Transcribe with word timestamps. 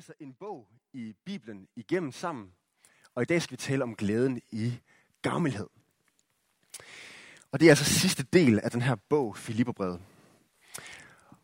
læser 0.00 0.12
en 0.20 0.34
bog 0.40 0.66
i 0.92 1.14
Bibelen 1.26 1.68
igennem 1.76 2.12
sammen, 2.12 2.52
og 3.14 3.22
i 3.22 3.24
dag 3.24 3.42
skal 3.42 3.52
vi 3.52 3.56
tale 3.56 3.82
om 3.82 3.94
glæden 3.94 4.40
i 4.50 4.80
gavmildhed. 5.22 5.66
Og 7.52 7.60
det 7.60 7.66
er 7.66 7.70
altså 7.70 7.84
sidste 7.84 8.22
del 8.22 8.60
af 8.60 8.70
den 8.70 8.82
her 8.82 8.94
bog, 8.94 9.36
Filipperbrevet. 9.36 10.00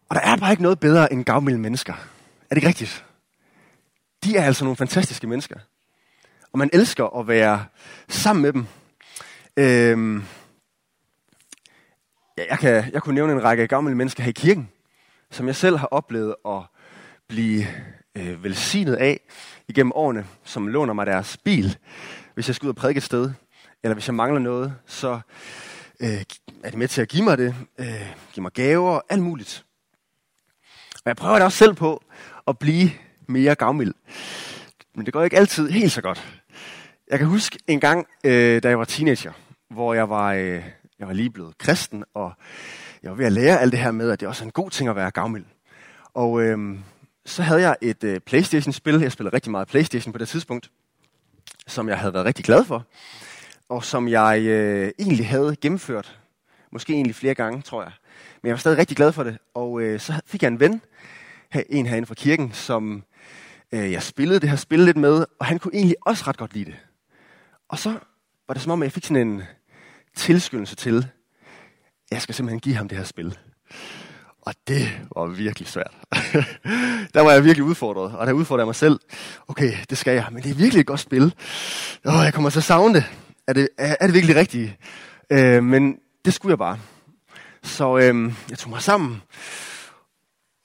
Og 0.09 0.15
der 0.15 0.21
er 0.21 0.37
bare 0.37 0.51
ikke 0.51 0.63
noget 0.63 0.81
bedre 0.81 1.13
end 1.13 1.25
gavmilde 1.25 1.59
mennesker. 1.59 1.93
Er 1.93 2.49
det 2.49 2.57
ikke 2.57 2.69
rigtigt? 2.69 3.07
De 4.25 4.37
er 4.37 4.45
altså 4.45 4.65
nogle 4.65 4.77
fantastiske 4.77 5.27
mennesker. 5.27 5.59
Og 6.53 6.59
man 6.59 6.71
elsker 6.73 7.19
at 7.19 7.29
være 7.29 7.67
sammen 8.09 8.43
med 8.43 8.53
dem. 8.53 8.67
Øhm, 9.57 10.25
ja, 12.39 12.45
jeg, 12.51 12.59
kan, 12.59 12.93
jeg 12.93 13.03
kunne 13.03 13.15
nævne 13.15 13.33
en 13.33 13.45
række 13.45 13.69
gavmilde 13.69 13.97
mennesker 13.97 14.23
her 14.23 14.31
i 14.31 14.33
kirken, 14.33 14.71
som 15.31 15.47
jeg 15.47 15.57
selv 15.57 15.77
har 15.77 15.87
oplevet 15.87 16.35
at 16.47 16.63
blive 17.29 17.67
øh, 18.17 18.45
velsignet 18.45 18.95
af 18.95 19.21
igennem 19.69 19.93
årene, 19.95 20.27
som 20.45 20.69
låner 20.69 20.93
mig 20.93 21.07
deres 21.07 21.37
bil, 21.37 21.77
hvis 22.35 22.49
jeg 22.49 22.55
skal 22.55 22.67
ud 22.67 22.71
og 22.71 22.77
prædike 22.77 22.99
et 22.99 23.05
sted, 23.05 23.31
eller 23.83 23.95
hvis 23.95 24.09
jeg 24.09 24.15
mangler 24.15 24.41
noget, 24.41 24.75
så 24.87 25.21
øh, 26.01 26.23
er 26.65 26.71
de 26.71 26.77
med 26.77 26.89
til 26.89 27.03
at 27.03 27.09
give 27.09 27.25
mig 27.25 27.39
det, 27.39 27.55
øh, 27.79 27.87
give 28.33 28.43
mig 28.43 28.53
gaver, 28.53 29.01
alt 29.09 29.23
muligt. 29.23 29.65
Og 30.95 31.03
jeg 31.07 31.17
prøver 31.17 31.39
da 31.39 31.45
også 31.45 31.59
selv 31.59 31.75
på 31.75 32.03
at 32.47 32.59
blive 32.59 32.91
mere 33.27 33.55
gavmild. 33.55 33.95
Men 34.95 35.07
det 35.07 35.13
går 35.13 35.23
ikke 35.23 35.37
altid 35.37 35.71
helt 35.71 35.93
så 35.93 36.03
godt. 36.03 36.43
Jeg 37.11 37.19
kan 37.19 37.29
huske 37.29 37.59
en 37.67 37.81
gang, 37.81 38.07
øh, 38.25 38.63
da 38.63 38.69
jeg 38.69 38.79
var 38.79 38.85
teenager, 38.85 39.33
hvor 39.71 39.95
jeg 39.95 40.11
var, 40.11 40.33
øh, 40.33 40.65
jeg 40.99 41.07
var 41.07 41.13
lige 41.13 41.31
blevet 41.31 41.59
kristen, 41.59 42.05
og 42.15 42.33
jeg 43.03 43.11
var 43.11 43.17
ved 43.17 43.27
at 43.27 43.33
lære 43.33 43.61
alt 43.61 43.73
det 43.73 43.81
her 43.81 43.91
med, 43.91 44.11
at 44.11 44.21
det 44.21 44.29
også 44.29 44.45
er 44.45 44.47
en 44.47 44.53
god 44.53 44.71
ting 44.71 44.89
at 44.89 44.97
være 44.97 45.11
gavmild. 45.11 45.45
Og 46.15 46.43
øh, 46.43 46.79
så 47.27 47.43
havde 47.43 47.61
jeg 47.61 47.77
et 47.81 48.05
øh, 48.05 48.21
Playstation-spil. 48.21 49.01
Jeg 49.01 49.13
spillede 49.13 49.35
rigtig 49.35 49.51
meget 49.51 49.69
Playstation 49.69 50.13
på 50.13 50.19
det 50.19 50.29
tidspunkt, 50.29 50.71
som 51.67 51.89
jeg 51.89 51.99
havde 51.99 52.15
været 52.15 52.27
rigtig 52.27 52.45
glad 52.45 52.65
for. 52.65 52.87
Og 53.69 53.85
som 53.85 54.09
jeg 54.09 54.41
øh, 54.41 54.93
egentlig 54.99 55.29
havde 55.29 55.57
gennemført. 55.61 56.19
Måske 56.73 56.93
egentlig 56.93 57.15
flere 57.15 57.35
gange, 57.35 57.63
tror 57.63 57.83
jeg. 57.83 57.93
Men 58.43 58.49
jeg 58.49 58.53
var 58.53 58.59
stadig 58.59 58.79
rigtig 58.79 58.97
glad 58.97 59.13
for 59.13 59.23
det. 59.23 59.39
Og 59.55 59.81
øh, 59.81 60.01
så 60.01 60.21
fik 60.27 60.43
jeg 60.43 60.49
en 60.49 60.61
ven, 60.61 60.83
en 61.69 61.87
herinde 61.87 62.07
fra 62.07 62.15
kirken, 62.15 62.53
som 62.53 63.05
øh, 63.73 63.93
jeg 63.93 64.03
spillede 64.03 64.41
det 64.41 64.49
her 64.49 64.57
spil 64.57 64.79
lidt 64.79 64.97
med. 64.97 65.25
Og 65.39 65.47
han 65.47 65.59
kunne 65.59 65.75
egentlig 65.75 65.97
også 66.07 66.25
ret 66.27 66.37
godt 66.37 66.55
lide 66.55 66.65
det. 66.65 66.77
Og 67.69 67.79
så 67.79 67.99
var 68.49 68.55
det 68.55 68.63
som 68.63 68.73
om, 68.73 68.83
at 68.83 68.87
jeg 68.87 68.93
fik 68.93 69.05
sådan 69.05 69.29
en 69.29 69.43
tilskyndelse 70.15 70.77
til, 70.77 71.07
jeg 72.11 72.23
skal 72.23 72.35
simpelthen 72.35 72.61
give 72.61 72.75
ham 72.75 72.89
det 72.89 72.99
her 72.99 73.05
spil. 73.05 73.39
Og 74.47 74.55
det 74.69 75.01
var 75.17 75.27
virkelig 75.27 75.69
svært. 75.69 75.95
der 77.15 77.21
var 77.21 77.33
jeg 77.33 77.45
virkelig 77.45 77.65
udfordret, 77.65 78.17
og 78.17 78.27
der 78.27 78.33
udfordrede 78.33 78.63
jeg 78.63 78.67
mig 78.67 78.75
selv. 78.75 79.01
Okay, 79.49 79.73
det 79.91 79.99
skal 79.99 80.15
jeg, 80.15 80.27
men 80.33 80.43
det 80.43 80.51
er 80.51 80.55
virkelig 80.55 80.81
et 80.81 80.87
godt 80.87 81.01
spil. 81.01 81.35
Åh, 82.05 82.25
jeg 82.25 82.35
kommer 82.35 82.51
til 82.51 82.59
at 82.59 82.65
savne 82.65 82.95
det. 82.95 83.05
Er 83.47 83.53
det, 83.53 83.69
er, 83.79 83.97
er 84.01 84.07
det 84.07 84.15
virkelig 84.15 84.37
rigtigt? 84.37 84.73
Øh, 85.31 85.65
men 85.65 85.99
det 86.25 86.35
skulle 86.35 86.51
jeg 86.51 86.59
bare. 86.59 86.79
Så 87.63 87.99
øh, 87.99 88.33
jeg 88.51 88.59
tog 88.59 88.71
mig 88.71 88.83
sammen 88.83 89.23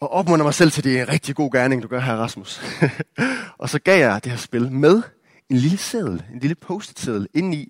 og 0.01 0.11
opmunder 0.11 0.45
mig 0.45 0.53
selv 0.53 0.71
til, 0.71 0.83
det 0.83 0.97
er 0.97 1.01
en 1.01 1.09
rigtig 1.09 1.35
god 1.35 1.51
gerning, 1.51 1.83
du 1.83 1.87
gør 1.87 1.99
her, 1.99 2.15
Rasmus. 2.15 2.61
og 3.61 3.69
så 3.69 3.79
gav 3.79 3.99
jeg 3.99 4.23
det 4.23 4.31
her 4.31 4.39
spil 4.39 4.71
med 4.71 5.01
en 5.49 5.57
lille 5.57 5.77
seddel, 5.77 6.23
en 6.33 6.39
lille 6.39 6.55
post-it-seddel 6.55 7.27
indeni, 7.33 7.67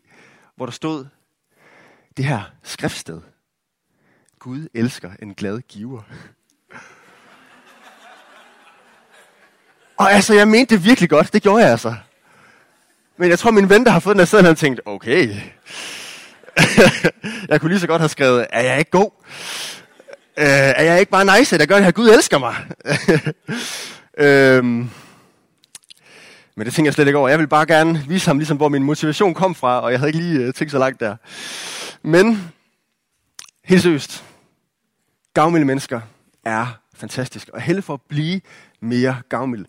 hvor 0.56 0.66
der 0.66 0.74
stod 0.74 1.06
det 2.18 2.26
her 2.26 2.42
skriftsted. 2.64 3.22
Gud 4.44 4.68
elsker 4.74 5.12
en 5.22 5.34
glad 5.34 5.60
giver. 5.60 6.02
Og 9.98 10.12
altså, 10.12 10.34
jeg 10.34 10.48
mente 10.48 10.76
det 10.76 10.86
virkelig 10.86 11.10
godt. 11.10 11.34
Det 11.34 11.42
gjorde 11.42 11.64
jeg 11.64 11.72
altså. 11.72 11.96
Men 13.18 13.30
jeg 13.30 13.40
tror, 13.40 13.52
min 13.52 13.70
ven, 13.70 13.86
der 13.86 13.92
har 13.92 14.00
fået 14.00 14.14
den 14.14 14.20
her 14.20 14.26
seddel, 14.26 14.46
han 14.46 14.56
tænkt, 14.56 14.82
okay. 14.86 15.36
jeg 17.50 17.62
kunne 17.62 17.70
lige 17.70 17.80
så 17.80 17.88
godt 17.88 18.02
have 18.02 18.10
skrevet, 18.10 18.48
er 18.50 18.62
jeg 18.62 18.80
ikke 18.80 18.92
god? 18.92 19.12
Øh, 20.38 20.46
er 20.46 20.84
jeg 20.84 21.00
ikke 21.00 21.12
bare 21.12 21.40
nice, 21.40 21.58
der 21.58 21.66
gør 21.66 21.76
det 21.76 21.84
her? 21.84 21.92
Gud 21.92 22.10
elsker 22.10 22.38
mig. 22.38 22.56
øhm, 24.28 24.90
men 26.56 26.66
det 26.66 26.74
tænker 26.74 26.88
jeg 26.88 26.94
slet 26.94 27.08
ikke 27.08 27.20
over. 27.20 27.30
Jeg 27.30 27.40
vil 27.40 27.48
bare 27.48 27.66
gerne 27.66 28.06
vise 28.08 28.28
ham, 28.28 28.38
ligesom, 28.38 28.58
hvor 28.58 28.70
min 28.70 28.84
motivation 28.84 29.34
kom 29.34 29.56
fra, 29.56 29.82
og 29.82 29.92
jeg 29.92 30.00
havde 30.00 30.10
ikke 30.10 30.20
lige 30.20 30.40
øh, 30.40 30.54
tænkt 30.54 30.72
så 30.72 30.80
langt 30.80 31.00
der. 31.00 31.16
Men, 32.04 32.52
helt 33.64 33.82
seriøst, 33.82 34.31
gavmilde 35.34 35.66
mennesker 35.66 36.02
er 36.44 36.82
fantastisk, 36.94 37.50
og 37.50 37.62
helle 37.62 37.82
for 37.82 37.94
at 37.94 38.02
blive 38.02 38.42
mere 38.80 39.22
gavmilde. 39.30 39.66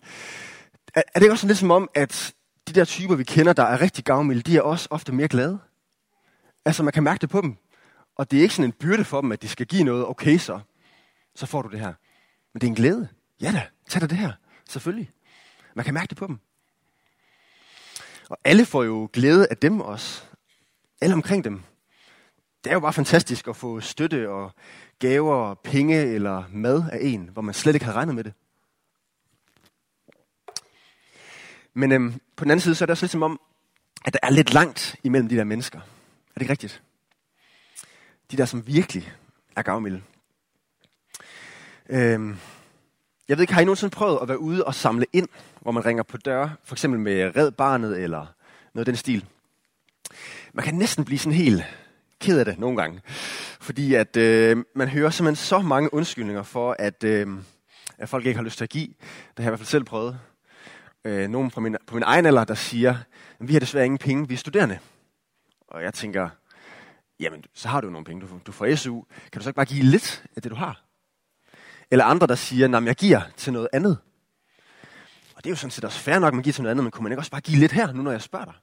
Er, 0.93 1.01
er 1.15 1.19
det 1.19 1.21
ikke 1.21 1.33
også 1.33 1.47
lidt 1.47 1.57
som 1.57 1.71
om, 1.71 1.89
at 1.95 2.33
de 2.67 2.73
der 2.73 2.85
typer, 2.85 3.15
vi 3.15 3.23
kender, 3.23 3.53
der 3.53 3.63
er 3.63 3.81
rigtig 3.81 4.03
gavmilde, 4.03 4.41
de 4.41 4.57
er 4.57 4.61
også 4.61 4.87
ofte 4.91 5.11
mere 5.11 5.27
glade? 5.27 5.59
Altså, 6.65 6.83
man 6.83 6.93
kan 6.93 7.03
mærke 7.03 7.21
det 7.21 7.29
på 7.29 7.41
dem. 7.41 7.57
Og 8.15 8.31
det 8.31 8.39
er 8.39 8.43
ikke 8.43 8.55
sådan 8.55 8.69
en 8.69 8.71
byrde 8.71 9.03
for 9.03 9.21
dem, 9.21 9.31
at 9.31 9.41
de 9.41 9.47
skal 9.47 9.65
give 9.65 9.83
noget. 9.83 10.07
Okay, 10.07 10.37
så. 10.37 10.59
Så 11.35 11.45
får 11.45 11.61
du 11.61 11.69
det 11.69 11.79
her. 11.79 11.93
Men 12.53 12.61
det 12.61 12.67
er 12.67 12.69
en 12.69 12.75
glæde. 12.75 13.07
Ja 13.41 13.51
da, 13.51 13.67
tag 13.89 14.01
dig 14.01 14.09
det 14.09 14.17
her. 14.17 14.31
Selvfølgelig. 14.69 15.11
Man 15.75 15.85
kan 15.85 15.93
mærke 15.93 16.09
det 16.09 16.17
på 16.17 16.27
dem. 16.27 16.39
Og 18.29 18.37
alle 18.43 18.65
får 18.65 18.83
jo 18.83 19.09
glæde 19.13 19.47
af 19.49 19.57
dem 19.57 19.81
også. 19.81 20.23
Alle 21.01 21.13
omkring 21.13 21.43
dem. 21.43 21.63
Det 22.63 22.69
er 22.69 22.73
jo 22.73 22.79
bare 22.79 22.93
fantastisk 22.93 23.47
at 23.47 23.55
få 23.55 23.79
støtte 23.79 24.29
og 24.29 24.51
gaver, 25.03 25.53
penge 25.53 26.01
eller 26.01 26.43
mad 26.51 26.83
af 26.91 26.99
en, 27.01 27.29
hvor 27.33 27.41
man 27.41 27.53
slet 27.53 27.73
ikke 27.75 27.85
har 27.85 27.93
regnet 27.93 28.15
med 28.15 28.23
det. 28.23 28.33
Men 31.73 31.91
øhm, 31.91 32.13
på 32.35 32.43
den 32.43 32.51
anden 32.51 32.61
side, 32.61 32.75
så 32.75 32.83
er 32.83 32.85
det 32.85 32.91
også 32.91 33.03
lidt 33.03 33.11
som 33.11 33.23
om, 33.23 33.39
at 34.05 34.13
der 34.13 34.19
er 34.23 34.29
lidt 34.29 34.53
langt 34.53 34.95
imellem 35.03 35.29
de 35.29 35.35
der 35.35 35.43
mennesker. 35.43 35.79
Er 35.79 36.33
det 36.33 36.41
ikke 36.41 36.51
rigtigt? 36.51 36.81
De 38.31 38.37
der, 38.37 38.45
som 38.45 38.67
virkelig 38.67 39.13
er 39.55 39.61
gavmilde. 39.61 40.01
Øhm, 41.89 42.37
jeg 43.27 43.37
ved 43.37 43.41
ikke, 43.43 43.53
har 43.53 43.61
I 43.61 43.65
nogensinde 43.65 43.95
prøvet 43.95 44.19
at 44.21 44.27
være 44.27 44.39
ude 44.39 44.65
og 44.65 44.75
samle 44.75 45.05
ind, 45.13 45.27
hvor 45.61 45.71
man 45.71 45.85
ringer 45.85 46.03
på 46.03 46.17
døre, 46.17 46.55
for 46.63 46.75
eksempel 46.75 46.99
med 46.99 47.35
Red 47.35 47.51
Barnet 47.51 48.03
eller 48.03 48.25
noget 48.73 48.87
af 48.87 48.93
den 48.93 48.95
stil? 48.95 49.25
Man 50.53 50.65
kan 50.65 50.75
næsten 50.75 51.05
blive 51.05 51.19
sådan 51.19 51.37
helt 51.37 51.63
ked 52.23 52.39
af 52.39 52.45
det 52.45 52.59
nogle 52.59 52.77
gange. 52.77 53.01
Fordi 53.61 53.93
at 53.93 54.17
øh, 54.17 54.63
man 54.75 54.87
hører 54.87 55.09
simpelthen 55.09 55.45
så 55.45 55.59
mange 55.59 55.93
undskyldninger 55.93 56.43
for, 56.43 56.75
at, 56.79 57.03
øh, 57.03 57.27
at 57.97 58.09
folk 58.09 58.25
ikke 58.25 58.37
har 58.37 58.43
lyst 58.43 58.57
til 58.57 58.65
at 58.65 58.69
give. 58.69 58.87
Det 58.87 58.97
har 59.37 59.43
jeg 59.43 59.47
i 59.47 59.49
hvert 59.49 59.59
fald 59.59 59.67
selv 59.67 59.83
prøvet. 59.83 60.19
Øh, 61.05 61.29
nogen 61.29 61.51
på 61.51 61.59
min, 61.59 61.75
på 61.87 61.95
min 61.95 62.03
egen 62.03 62.25
alder, 62.25 62.43
der 62.43 62.53
siger, 62.53 62.95
vi 63.39 63.53
har 63.53 63.59
desværre 63.59 63.85
ingen 63.85 63.97
penge, 63.97 64.27
vi 64.27 64.33
er 64.33 64.37
studerende. 64.37 64.79
Og 65.67 65.83
jeg 65.83 65.93
tænker, 65.93 66.29
jamen 67.19 67.43
så 67.53 67.67
har 67.67 67.81
du 67.81 67.89
nogle 67.89 68.05
penge, 68.05 68.21
du, 68.21 68.39
du 68.45 68.51
får 68.51 68.75
SU. 68.75 69.01
Kan 69.31 69.39
du 69.39 69.43
så 69.43 69.49
ikke 69.49 69.55
bare 69.55 69.65
give 69.65 69.83
lidt 69.83 70.23
af 70.35 70.41
det, 70.41 70.51
du 70.51 70.55
har? 70.55 70.83
Eller 71.91 72.05
andre, 72.05 72.27
der 72.27 72.35
siger, 72.35 72.77
at 72.77 72.85
jeg 72.85 72.95
giver 72.95 73.21
til 73.37 73.53
noget 73.53 73.67
andet. 73.73 73.97
Og 75.35 75.43
det 75.43 75.45
er 75.45 75.49
jo 75.49 75.55
sådan 75.55 75.71
set 75.71 75.83
også 75.83 75.99
fair 75.99 76.19
nok, 76.19 76.27
at 76.27 76.33
man 76.33 76.43
giver 76.43 76.53
til 76.53 76.63
noget 76.63 76.71
andet, 76.71 76.83
men 76.83 76.91
kunne 76.91 77.03
man 77.03 77.11
ikke 77.11 77.21
også 77.21 77.31
bare 77.31 77.41
give 77.41 77.59
lidt 77.59 77.71
her, 77.71 77.93
nu 77.93 78.01
når 78.01 78.11
jeg 78.11 78.21
spørger 78.21 78.45
dig? 78.45 78.53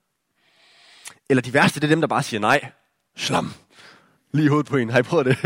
Eller 1.29 1.43
de 1.43 1.55
værste, 1.55 1.81
det 1.81 1.87
er 1.87 1.89
dem, 1.89 2.01
der 2.01 2.09
bare 2.09 2.23
siger 2.23 2.41
nej. 2.41 2.71
Slam. 3.21 3.53
Lige 4.33 4.45
i 4.45 4.49
hovedet 4.49 4.67
på 4.67 4.77
en. 4.77 4.91
Har 4.91 4.99
I 4.99 5.03
prøvet 5.03 5.27
det? 5.27 5.37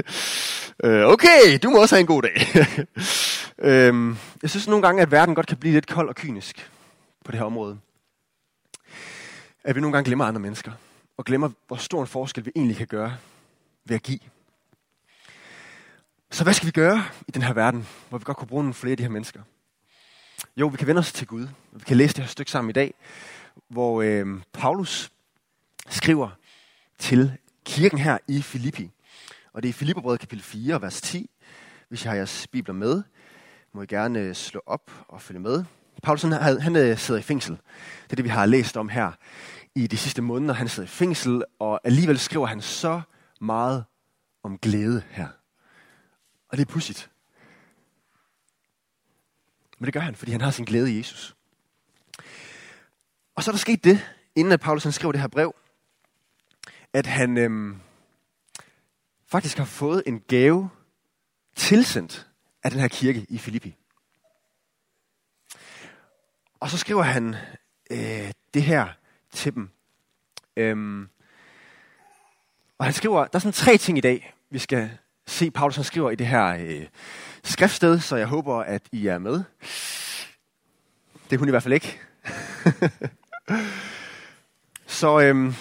Øh, 0.84 1.06
okay, 1.06 1.58
du 1.62 1.70
må 1.70 1.80
også 1.80 1.94
have 1.94 2.00
en 2.00 2.06
god 2.06 2.22
dag. 2.22 2.46
øhm, 3.68 4.16
jeg 4.42 4.50
synes 4.50 4.68
nogle 4.68 4.82
gange, 4.82 5.02
at 5.02 5.10
verden 5.10 5.34
godt 5.34 5.46
kan 5.46 5.56
blive 5.56 5.74
lidt 5.74 5.86
kold 5.86 6.08
og 6.08 6.14
kynisk 6.14 6.70
på 7.24 7.32
det 7.32 7.38
her 7.38 7.46
område. 7.46 7.78
At 9.64 9.74
vi 9.74 9.80
nogle 9.80 9.92
gange 9.92 10.06
glemmer 10.06 10.24
andre 10.24 10.40
mennesker. 10.40 10.72
Og 11.16 11.24
glemmer, 11.24 11.50
hvor 11.66 11.76
stor 11.76 12.00
en 12.00 12.06
forskel 12.06 12.46
vi 12.46 12.50
egentlig 12.56 12.76
kan 12.76 12.86
gøre 12.86 13.16
ved 13.84 13.96
at 13.96 14.02
give. 14.02 14.18
Så 16.30 16.44
hvad 16.44 16.54
skal 16.54 16.66
vi 16.66 16.72
gøre 16.72 17.04
i 17.28 17.30
den 17.30 17.42
her 17.42 17.52
verden, 17.52 17.86
hvor 18.08 18.18
vi 18.18 18.24
godt 18.24 18.36
kunne 18.36 18.48
bruge 18.48 18.62
nogle 18.62 18.74
flere 18.74 18.90
af 18.90 18.96
de 18.96 19.02
her 19.02 19.10
mennesker? 19.10 19.40
Jo, 20.56 20.66
vi 20.66 20.76
kan 20.76 20.86
vende 20.86 20.98
os 20.98 21.12
til 21.12 21.26
Gud. 21.26 21.48
Vi 21.72 21.84
kan 21.86 21.96
læse 21.96 22.14
det 22.14 22.25
her 22.25 22.28
stykke 22.28 22.50
sammen 22.50 22.70
i 22.70 22.72
dag, 22.72 22.94
hvor 23.69 24.02
øh, 24.02 24.26
Paulus 24.52 25.10
skriver 25.88 26.28
til 26.99 27.32
kirken 27.64 27.99
her 27.99 28.19
i 28.28 28.43
Filippi. 28.43 28.90
Og 29.52 29.62
det 29.62 29.69
er 29.69 29.70
i 29.70 29.72
Filipperbrevet 29.72 30.20
kapitel 30.20 30.44
4, 30.44 30.82
vers 30.82 31.00
10. 31.00 31.31
Hvis 31.88 32.05
I 32.05 32.08
har 32.08 32.14
jeres 32.14 32.46
bibler 32.46 32.75
med, 32.75 33.02
må 33.72 33.82
I 33.82 33.87
gerne 33.87 34.19
øh, 34.19 34.34
slå 34.34 34.62
op 34.66 34.90
og 35.08 35.22
følge 35.22 35.40
med. 35.40 35.64
Paulus 36.02 36.22
han, 36.22 36.61
han 36.61 36.76
øh, 36.76 36.99
sidder 36.99 37.20
i 37.20 37.22
fængsel. 37.22 37.55
Det 38.05 38.12
er 38.12 38.16
det, 38.16 38.25
vi 38.25 38.28
har 38.28 38.46
læst 38.46 38.76
om 38.76 38.88
her 38.88 39.12
i 39.75 39.87
de 39.87 39.96
sidste 39.96 40.22
måneder. 40.22 40.55
Han 40.55 40.69
sidder 40.69 40.87
i 40.87 40.90
fængsel, 40.90 41.44
og 41.58 41.81
alligevel 41.84 42.19
skriver 42.19 42.46
han 42.46 42.61
så 42.61 43.00
meget 43.40 43.84
om 44.43 44.58
glæde 44.58 45.02
her. 45.11 45.28
Og 46.49 46.56
det 46.56 46.69
er 46.69 46.72
pudsigt. 46.72 47.11
Men 49.78 49.84
det 49.87 49.93
gør 49.93 50.00
han, 50.00 50.14
fordi 50.14 50.32
han 50.32 50.40
har 50.40 50.50
sin 50.50 50.64
glæde 50.64 50.93
i 50.93 50.99
Jesus. 50.99 51.37
Og 53.34 53.43
så 53.43 53.50
er 53.50 53.52
der 53.52 53.58
sket 53.58 53.84
det, 53.84 54.06
inden 54.34 54.52
at 54.52 54.61
Paulus 54.61 54.82
han 54.82 54.93
skrev 54.93 55.12
det 55.12 55.20
her 55.20 55.28
brev, 55.28 55.55
at 56.94 57.06
han 57.06 57.38
øhm, 57.38 57.81
faktisk 59.26 59.58
har 59.58 59.64
fået 59.64 60.02
en 60.06 60.20
gave 60.20 60.70
tilsendt 61.56 62.26
af 62.62 62.70
den 62.70 62.81
her 62.81 62.88
kirke 62.88 63.26
i 63.29 63.38
Filippi. 63.38 63.76
Og 66.61 66.70
så 66.70 66.79
skriver 66.79 67.02
han 67.02 67.37
øh, 67.91 68.32
det 68.55 68.62
her 68.62 68.88
til 69.32 69.55
dem. 69.55 69.70
Øhm, 70.56 71.08
og 72.79 72.85
han 72.85 72.94
skriver, 72.94 73.19
der 73.19 73.37
er 73.37 73.38
sådan 73.38 73.52
tre 73.52 73.76
ting 73.76 73.99
i 73.99 74.00
dag, 74.00 74.35
vi 74.50 74.58
skal 74.58 74.90
se, 75.26 75.50
Paulus 75.50 75.76
han 75.76 75.85
skriver 75.85 76.11
i 76.11 76.14
det 76.14 76.26
her 76.26 76.47
øh, 76.47 76.87
skriftsted, 77.44 78.00
så 78.00 78.17
jeg 78.17 78.26
håber, 78.26 78.56
at 78.56 78.82
I 78.93 79.06
er 79.06 79.19
med. 79.19 79.44
Det 81.31 81.37
er 81.37 81.38
hun 81.38 81.49
i 81.49 81.50
hvert 81.50 81.62
fald 81.62 81.75
ikke. 81.75 82.00
så 84.87 85.20
øhm, 85.20 85.55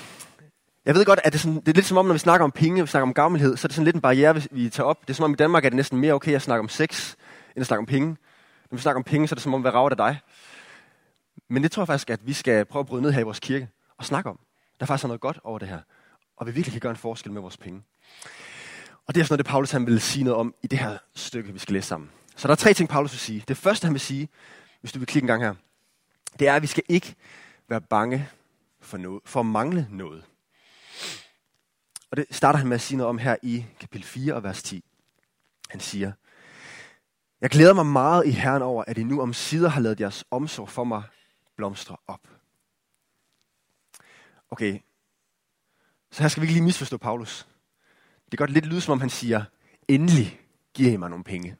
jeg 0.86 0.96
ved 0.96 1.06
godt, 1.06 1.20
at 1.24 1.34
det 1.34 1.40
er, 1.40 1.42
sådan, 1.42 1.56
det 1.56 1.68
er 1.68 1.74
lidt 1.74 1.86
som 1.86 1.98
om, 1.98 2.06
når 2.06 2.14
vi 2.14 2.20
snakker 2.20 2.44
om 2.44 2.52
penge, 2.52 2.82
vi 2.82 2.88
snakker 2.88 3.08
om 3.08 3.14
gavmildhed, 3.14 3.58
så 3.58 3.66
er 3.66 3.68
det 3.68 3.76
sådan 3.76 3.86
lidt 3.86 3.96
en 3.96 4.02
barriere, 4.02 4.42
vi 4.52 4.70
tager 4.70 4.88
op. 4.88 5.02
Det 5.02 5.10
er 5.10 5.14
som 5.14 5.24
om 5.24 5.32
i 5.32 5.36
Danmark 5.36 5.66
er 5.66 5.70
det 5.70 5.76
næsten 5.76 6.00
mere 6.00 6.14
okay 6.14 6.36
at 6.36 6.42
snakke 6.42 6.60
om 6.60 6.70
sex, 6.70 7.16
end 7.56 7.62
at 7.62 7.66
snakke 7.66 7.80
om 7.80 7.86
penge. 7.86 8.08
Når 8.72 8.76
vi 8.76 8.82
snakker 8.82 9.00
om 9.00 9.04
penge, 9.04 9.28
så 9.28 9.34
er 9.34 9.36
det 9.36 9.44
som 9.44 9.54
om, 9.54 9.62
hvad 9.62 9.74
rager 9.74 9.90
det 9.90 9.98
dig? 9.98 10.20
Men 11.50 11.64
det 11.64 11.72
tror 11.72 11.82
jeg 11.82 11.88
faktisk, 11.88 12.10
at 12.10 12.28
vi 12.28 12.34
skal 12.34 12.66
prøve 12.66 12.80
at 12.80 12.86
bryde 12.86 13.02
ned 13.02 13.12
her 13.12 13.20
i 13.20 13.24
vores 13.24 13.40
kirke 13.40 13.70
og 13.98 14.06
snakke 14.06 14.30
om. 14.30 14.40
Der 14.80 14.84
er 14.84 14.88
faktisk 14.88 15.08
noget 15.08 15.22
godt 15.22 15.40
over 15.44 15.60
det 15.60 15.68
her. 15.68 15.80
Og 16.38 16.48
vi 16.48 16.52
virkelig 16.52 16.72
kan 16.72 16.80
gøre 16.82 16.90
en 16.90 16.98
forskel 16.98 17.32
med 17.32 17.42
vores 17.42 17.58
penge. 17.58 17.82
Og 19.08 19.16
det 19.16 19.22
er 19.22 19.26
sådan 19.26 19.34
noget, 19.34 19.46
det 19.46 19.52
Paulus 19.52 19.72
han 19.72 19.86
vil 19.86 20.02
sige 20.02 20.24
noget 20.24 20.38
om 20.38 20.54
i 20.64 20.68
det 20.68 20.80
her 20.80 20.98
stykke, 21.16 21.54
vi 21.54 21.60
skal 21.60 21.74
læse 21.74 21.88
sammen. 21.88 22.10
Så 22.36 22.48
der 22.48 22.52
er 22.52 22.56
tre 22.56 22.74
ting, 22.74 22.90
Paulus 22.90 23.12
vil 23.12 23.20
sige. 23.20 23.44
Det 23.48 23.58
første, 23.58 23.86
han 23.86 23.94
vil 23.94 24.02
sige, 24.02 24.30
hvis 24.82 24.92
du 24.92 25.00
vil 25.00 25.08
klikke 25.08 25.24
en 25.24 25.28
gang 25.28 25.44
her, 25.44 25.54
det 26.40 26.48
er, 26.48 26.56
at 26.56 26.62
vi 26.62 26.68
skal 26.68 26.84
ikke 26.90 27.16
være 27.70 27.82
bange 27.82 28.30
for, 28.82 28.98
noget, 28.98 29.22
for 29.26 29.40
at 29.40 29.46
mangle 29.46 29.88
noget. 29.90 30.24
Og 32.14 32.18
det 32.18 32.26
starter 32.32 32.60
han 32.60 32.68
med 32.68 32.76
at 32.76 32.82
sige 32.82 32.98
noget 32.98 33.10
om 33.10 33.18
her 33.18 33.36
i 33.42 33.66
kapitel 33.80 34.08
4 34.08 34.34
og 34.34 34.44
vers 34.44 34.64
10. 34.64 34.84
Han 35.70 35.80
siger, 35.80 36.12
Jeg 37.42 37.50
glæder 37.50 37.74
mig 37.74 37.86
meget 37.86 38.28
i 38.28 38.32
Herren 38.32 38.62
over, 38.62 38.84
at 38.88 38.98
I 38.98 39.04
nu 39.04 39.22
om 39.22 39.34
sider 39.34 39.70
har 39.70 39.82
lavet 39.82 40.00
jeres 40.00 40.26
omsorg 40.32 40.70
for 40.70 40.84
mig 40.84 41.04
blomstre 41.56 41.98
op. 42.08 42.28
Okay, 44.52 44.80
så 46.12 46.24
her 46.24 46.28
skal 46.28 46.42
vi 46.42 46.46
ikke 46.46 46.54
lige 46.54 46.64
misforstå 46.64 46.98
Paulus. 46.98 47.48
Det 48.24 48.32
kan 48.32 48.38
godt 48.38 48.52
lidt 48.52 48.66
lyde, 48.66 48.82
som 48.82 48.92
om 48.92 49.00
han 49.00 49.10
siger, 49.10 49.44
endelig 49.88 50.42
giver 50.74 50.92
I 50.92 50.98
mig 50.98 51.10
nogle 51.10 51.24
penge. 51.24 51.56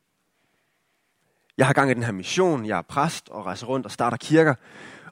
Jeg 1.58 1.66
har 1.66 1.74
gang 1.74 1.92
i 1.92 1.94
den 1.94 2.04
her 2.04 2.12
mission, 2.12 2.66
jeg 2.66 2.78
er 2.78 2.82
præst 2.82 3.30
og 3.30 3.46
rejser 3.46 3.68
rundt 3.68 3.86
og 3.86 3.92
starter 3.92 4.18
kirker, 4.18 4.56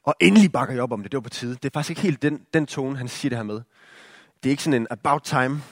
og 0.02 0.14
endelig 0.20 0.52
bakker 0.52 0.74
jeg 0.74 0.82
op 0.82 0.92
om 0.92 1.02
det, 1.02 1.12
det 1.12 1.16
var 1.16 1.22
på 1.22 1.28
tide. 1.28 1.54
Det 1.54 1.64
er 1.64 1.70
faktisk 1.72 1.90
ikke 1.90 2.02
helt 2.02 2.22
den, 2.22 2.46
den 2.54 2.66
tone, 2.66 2.96
han 2.96 3.08
siger 3.08 3.30
det 3.30 3.38
her 3.38 3.44
med. 3.44 3.62
Det 4.42 4.48
er 4.48 4.50
ikke 4.50 4.62
sådan 4.62 4.82
en 4.82 4.86
about 4.90 5.22
time. 5.22 5.62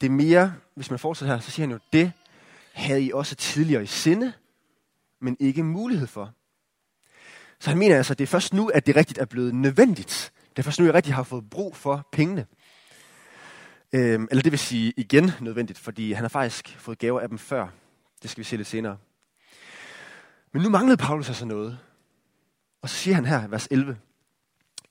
Det 0.00 0.06
er 0.06 0.10
mere, 0.10 0.54
hvis 0.74 0.90
man 0.90 0.98
fortsætter 0.98 1.34
her, 1.34 1.40
så 1.40 1.50
siger 1.50 1.66
han 1.66 1.72
jo, 1.72 1.78
det 1.92 2.12
havde 2.72 3.02
I 3.02 3.12
også 3.12 3.34
tidligere 3.34 3.82
i 3.82 3.86
sinde, 3.86 4.32
men 5.20 5.36
ikke 5.40 5.62
mulighed 5.62 6.06
for. 6.06 6.32
Så 7.58 7.70
han 7.70 7.78
mener 7.78 7.96
altså, 7.96 8.12
at 8.12 8.18
det 8.18 8.22
er 8.24 8.28
først 8.28 8.54
nu, 8.54 8.68
at 8.68 8.86
det 8.86 8.96
rigtigt 8.96 9.18
er 9.18 9.24
blevet 9.24 9.54
nødvendigt. 9.54 10.32
Det 10.50 10.58
er 10.58 10.62
først 10.62 10.78
nu, 10.78 10.84
at 10.84 10.86
jeg 10.86 10.94
rigtig 10.94 11.14
har 11.14 11.22
fået 11.22 11.50
brug 11.50 11.76
for 11.76 12.08
pengene. 12.12 12.46
Øhm, 13.92 14.28
eller 14.30 14.42
det 14.42 14.52
vil 14.52 14.58
sige 14.58 14.92
igen 14.96 15.30
nødvendigt, 15.40 15.78
fordi 15.78 16.12
han 16.12 16.24
har 16.24 16.28
faktisk 16.28 16.76
fået 16.78 16.98
gaver 16.98 17.20
af 17.20 17.28
dem 17.28 17.38
før. 17.38 17.68
Det 18.22 18.30
skal 18.30 18.38
vi 18.38 18.44
se 18.44 18.56
lidt 18.56 18.68
senere. 18.68 18.96
Men 20.52 20.62
nu 20.62 20.70
manglede 20.70 20.96
Paulus 20.96 21.28
altså 21.28 21.44
noget. 21.44 21.78
Og 22.82 22.88
så 22.88 22.96
siger 22.96 23.14
han 23.14 23.26
her, 23.26 23.48
vers 23.48 23.68
11. 23.70 23.98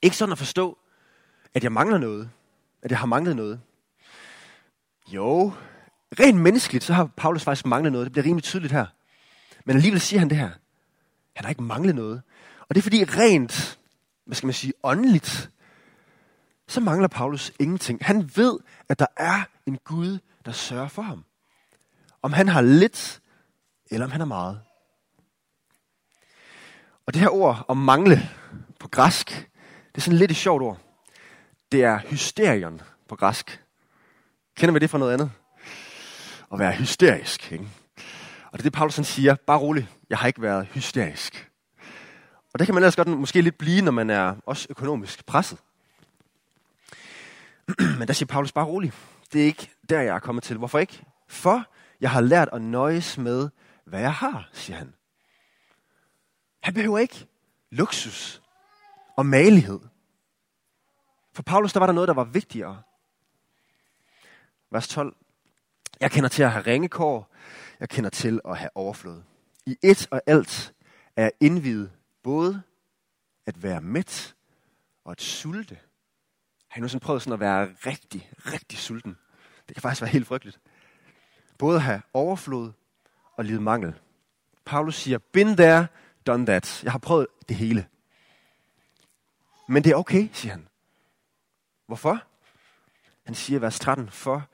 Ikke 0.02 0.18
sådan 0.18 0.32
at 0.32 0.38
forstå, 0.38 0.78
at 1.54 1.64
jeg 1.64 1.72
mangler 1.72 1.98
noget. 1.98 2.30
At 2.82 2.92
jeg 2.92 3.00
har 3.00 3.06
manglet 3.06 3.36
noget. 3.36 3.62
Jo, 5.08 5.54
rent 6.20 6.42
menneskeligt, 6.42 6.84
så 6.84 6.94
har 6.94 7.06
Paulus 7.18 7.44
faktisk 7.44 7.66
manglet 7.66 7.92
noget. 7.92 8.06
Det 8.06 8.12
bliver 8.12 8.26
rimelig 8.26 8.44
tydeligt 8.44 8.74
her. 8.74 8.86
Men 9.66 9.76
alligevel 9.76 10.02
siger 10.02 10.20
han 10.20 10.30
det 10.30 10.38
her. 10.38 10.50
Han 11.36 11.46
har 11.46 11.50
ikke 11.50 11.64
manglet 11.64 11.96
noget. 11.96 12.22
Og 12.60 12.76
det 12.76 12.78
er 12.78 12.84
fordi 12.84 13.04
rent, 13.04 13.80
hvad 14.26 14.36
skal 14.36 14.48
man 14.48 14.54
sige, 14.54 14.74
åndeligt, 14.84 15.52
så 16.68 16.82
mangler 16.82 17.08
Paulus 17.08 17.52
ingenting. 17.60 18.06
Han 18.06 18.32
ved, 18.36 18.60
at 18.90 19.00
der 19.00 19.06
er 19.18 19.44
en 19.66 19.78
Gud, 19.78 20.20
der 20.46 20.52
sørger 20.52 20.88
for 20.88 21.02
ham. 21.02 21.26
Om 22.22 22.34
han 22.34 22.48
har 22.48 22.62
lidt, 22.62 23.22
eller 23.92 24.06
om 24.06 24.12
han 24.12 24.22
har 24.22 24.26
meget. 24.26 24.62
Og 27.06 27.14
det 27.14 27.22
her 27.22 27.30
ord 27.30 27.66
om 27.68 27.78
mangle 27.78 28.30
på 28.80 28.88
græsk, 28.88 29.28
det 29.92 29.98
er 29.98 30.02
sådan 30.02 30.18
lidt 30.18 30.32
et 30.32 30.38
sjovt 30.38 30.62
ord. 30.64 30.89
Det 31.72 31.84
er 31.84 32.00
hysterion 32.00 32.82
på 33.10 33.16
græsk. 33.16 33.64
Kender 34.56 34.74
vi 34.74 34.80
det 34.80 34.90
fra 34.90 34.98
noget 34.98 35.14
andet? 35.14 35.32
At 36.54 36.60
være 36.60 36.72
hysterisk. 36.72 37.52
Ikke? 37.52 37.68
Og 38.52 38.54
det 38.54 38.60
er 38.60 38.64
det, 38.64 38.74
Paulus 38.74 38.96
han 38.96 39.06
siger. 39.06 39.36
Bare 39.36 39.60
rolig, 39.60 39.90
jeg 40.10 40.18
har 40.18 40.28
ikke 40.28 40.42
været 40.42 40.66
hysterisk. 40.66 41.50
Og 42.54 42.60
det 42.60 42.68
kan 42.68 42.76
man 42.76 42.84
ellers 42.84 42.96
godt 42.96 43.08
måske 43.08 43.42
lidt 43.42 43.58
blive, 43.58 43.82
når 43.82 43.92
man 43.92 44.10
er 44.10 44.36
også 44.46 44.68
økonomisk 44.70 45.26
presset. 45.26 45.58
Men 48.00 48.08
der 48.08 48.14
siger 48.14 48.28
Paulus 48.28 48.52
bare 48.52 48.66
rolig. 48.66 48.92
Det 49.34 49.42
er 49.42 49.46
ikke 49.46 49.70
der, 49.90 50.02
jeg 50.02 50.16
er 50.16 50.20
kommet 50.20 50.44
til. 50.44 50.58
Hvorfor 50.58 50.80
ikke? 50.80 51.04
For 51.28 51.64
jeg 52.02 52.12
har 52.12 52.22
lært 52.22 52.50
at 52.54 52.62
nøjes 52.62 53.18
med, 53.18 53.50
hvad 53.86 54.00
jeg 54.00 54.14
har, 54.14 54.50
siger 54.54 54.78
han. 54.78 54.94
Han 56.64 56.74
behøver 56.74 56.98
ikke 56.98 57.28
luksus 57.72 58.42
og 59.18 59.26
malighed. 59.26 59.80
For 61.40 61.44
Paulus, 61.44 61.74
der 61.74 61.80
var 61.80 61.86
der 61.86 61.94
noget, 61.94 62.08
der 62.08 62.14
var 62.14 62.24
vigtigere. 62.24 62.82
Vers 64.72 64.88
12. 64.88 65.16
Jeg 66.00 66.12
kender 66.12 66.30
til 66.30 66.44
at 66.44 66.52
have 66.52 66.66
ringekår. 66.66 67.32
Jeg 67.80 67.90
kender 67.90 68.10
til 68.10 68.42
at 68.46 68.58
have 68.58 68.70
overflod. 68.76 69.22
I 69.66 69.78
et 69.84 70.08
og 70.12 70.22
alt 70.26 70.74
er 71.16 71.22
jeg 71.22 71.32
indvidet 71.40 71.92
både 72.24 72.62
at 73.46 73.64
være 73.64 73.82
mæt 73.82 74.36
og 75.06 75.12
at 75.12 75.22
sulte. 75.22 75.80
Har 76.68 76.82
I 76.82 76.82
nu 76.94 77.00
prøvet 77.00 77.22
sådan 77.22 77.34
at 77.34 77.40
være 77.40 77.76
rigtig, 77.86 78.32
rigtig 78.46 78.80
sulten? 78.80 79.18
Det 79.68 79.76
kan 79.76 79.82
faktisk 79.82 80.02
være 80.02 80.12
helt 80.12 80.28
frygteligt. 80.28 80.60
Både 81.58 81.76
at 81.76 81.82
have 81.82 82.02
overflod 82.14 82.72
og 83.38 83.46
lide 83.46 83.62
mangel. 83.62 83.94
Paulus 84.66 84.96
siger, 84.96 85.18
been 85.18 85.58
there, 85.58 85.88
done 86.28 86.46
that. 86.46 86.84
Jeg 86.84 86.92
har 86.92 87.00
prøvet 87.00 87.28
det 87.50 87.56
hele. 87.56 87.88
Men 89.68 89.84
det 89.84 89.92
er 89.92 89.96
okay, 89.96 90.30
siger 90.34 90.52
han. 90.52 90.69
Hvorfor? 91.90 92.24
Han 93.26 93.36
siger 93.36 93.60
vers 93.60 93.80
13, 93.80 94.10
for 94.10 94.48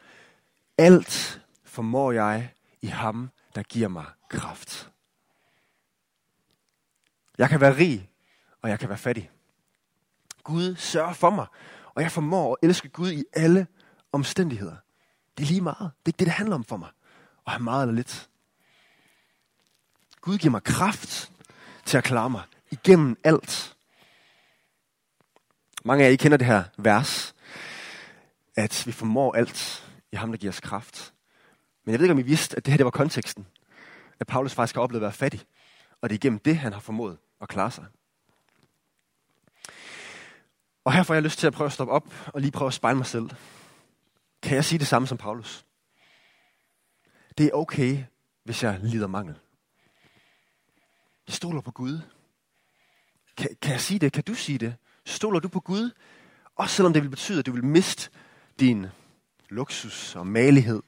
alt 0.78 1.42
formår 1.64 2.12
jeg 2.12 2.54
i 2.82 2.88
ham, 2.88 3.30
der 3.56 3.64
giver 3.64 3.88
mig 3.88 4.06
kraft. 4.30 4.92
Jeg 7.38 7.50
kan 7.50 7.62
være 7.62 7.78
rig, 7.78 8.10
og 8.62 8.70
jeg 8.70 8.80
kan 8.80 8.90
være 8.90 8.98
fattig. 8.98 9.32
Gud 10.44 10.76
sørger 10.76 11.14
for 11.14 11.30
mig, 11.30 11.48
og 11.96 12.02
jeg 12.02 12.12
formår 12.12 12.52
at 12.54 12.58
elske 12.70 12.90
Gud 12.90 13.12
i 13.12 13.24
alle 13.34 13.68
omstændigheder. 14.12 14.76
Det 15.38 15.44
er 15.44 15.48
lige 15.48 15.62
meget. 15.62 15.80
Det 15.80 16.06
er 16.06 16.10
ikke 16.10 16.20
det, 16.20 16.28
det 16.28 16.34
handler 16.34 16.56
om 16.56 16.64
for 16.64 16.78
mig. 16.78 16.90
At 17.48 17.52
have 17.52 17.64
meget 17.64 17.84
eller 17.84 17.96
lidt. 17.96 18.30
Gud 20.22 20.38
giver 20.38 20.52
mig 20.52 20.64
kraft 20.64 21.32
til 21.86 21.98
at 21.98 22.04
klare 22.04 22.30
mig 22.30 22.44
igennem 22.72 23.18
alt. 23.24 23.75
Mange 25.88 26.04
af 26.04 26.08
jer 26.08 26.14
I 26.14 26.16
kender 26.16 26.38
det 26.38 26.48
her 26.48 26.64
vers, 26.78 27.36
at 28.56 28.84
vi 28.86 28.92
formår 28.92 29.34
alt 29.34 29.88
i 30.12 30.16
ham, 30.16 30.32
der 30.32 30.38
giver 30.38 30.52
os 30.52 30.60
kraft. 30.60 31.14
Men 31.84 31.92
jeg 31.92 32.00
ved 32.00 32.06
ikke, 32.06 32.12
om 32.12 32.20
I 32.20 32.22
vidste, 32.22 32.58
at 32.58 32.66
det 32.66 32.72
her 32.72 32.78
det 32.78 32.86
var 32.86 32.92
konteksten. 32.92 33.48
At 34.20 34.28
Paulus 34.28 34.54
faktisk 34.54 34.76
har 34.76 34.82
oplevet 34.82 35.02
at 35.02 35.06
være 35.06 35.12
fattig. 35.12 35.42
Og 36.02 36.10
det 36.10 36.16
er 36.16 36.18
igennem 36.18 36.40
det, 36.40 36.58
han 36.58 36.74
har 36.74 36.80
formået 36.80 37.18
at 37.42 37.48
klare 37.48 37.72
sig. 37.72 37.86
Og 40.84 40.94
her 40.94 41.04
får 41.04 41.14
jeg 41.14 41.24
lyst 41.24 41.40
til 41.40 41.48
at 41.48 41.54
prøve 41.54 41.66
at 41.66 41.74
stoppe 41.74 41.94
op 41.94 42.14
og 42.34 42.42
lige 42.42 42.52
prøve 42.52 42.68
at 42.68 42.74
spejle 42.74 42.98
mig 42.98 43.06
selv. 43.06 43.30
Kan 44.42 44.56
jeg 44.56 44.66
sige 44.66 44.80
det 44.80 44.88
samme 44.88 45.08
som 45.08 45.18
Paulus? 45.18 45.66
Det 47.38 47.46
er 47.46 47.52
okay, 47.52 48.04
hvis 48.44 48.64
jeg 48.64 48.80
lider 48.80 49.08
mangel. 49.08 49.36
Jeg 51.28 51.34
stoler 51.34 51.62
på 51.62 51.72
Gud. 51.72 52.00
Kan, 53.38 53.50
kan 53.62 53.72
jeg 53.72 53.82
sige 53.82 54.00
det? 54.00 54.14
Kan 54.14 54.24
du 54.24 54.34
sige 54.34 54.58
det? 54.58 54.76
Stoler 55.06 55.40
du 55.40 55.48
på 55.48 55.60
Gud? 55.60 55.92
Også 56.56 56.76
selvom 56.76 56.94
det 56.94 57.02
vil 57.02 57.10
betyde, 57.10 57.40
at 57.40 57.46
du 57.46 57.52
vil 57.52 57.66
miste 57.66 58.10
din 58.60 58.88
luksus 59.50 60.16
og 60.16 60.28
malighed. 60.28 60.84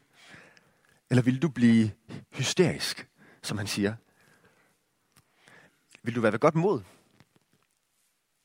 Eller 1.09 1.23
vil 1.23 1.41
du 1.41 1.49
blive 1.49 1.91
hysterisk, 2.31 3.09
som 3.43 3.57
han 3.57 3.67
siger? 3.67 3.95
Vil 6.03 6.15
du 6.15 6.21
være 6.21 6.31
ved 6.31 6.39
godt 6.39 6.55
mod? 6.55 6.81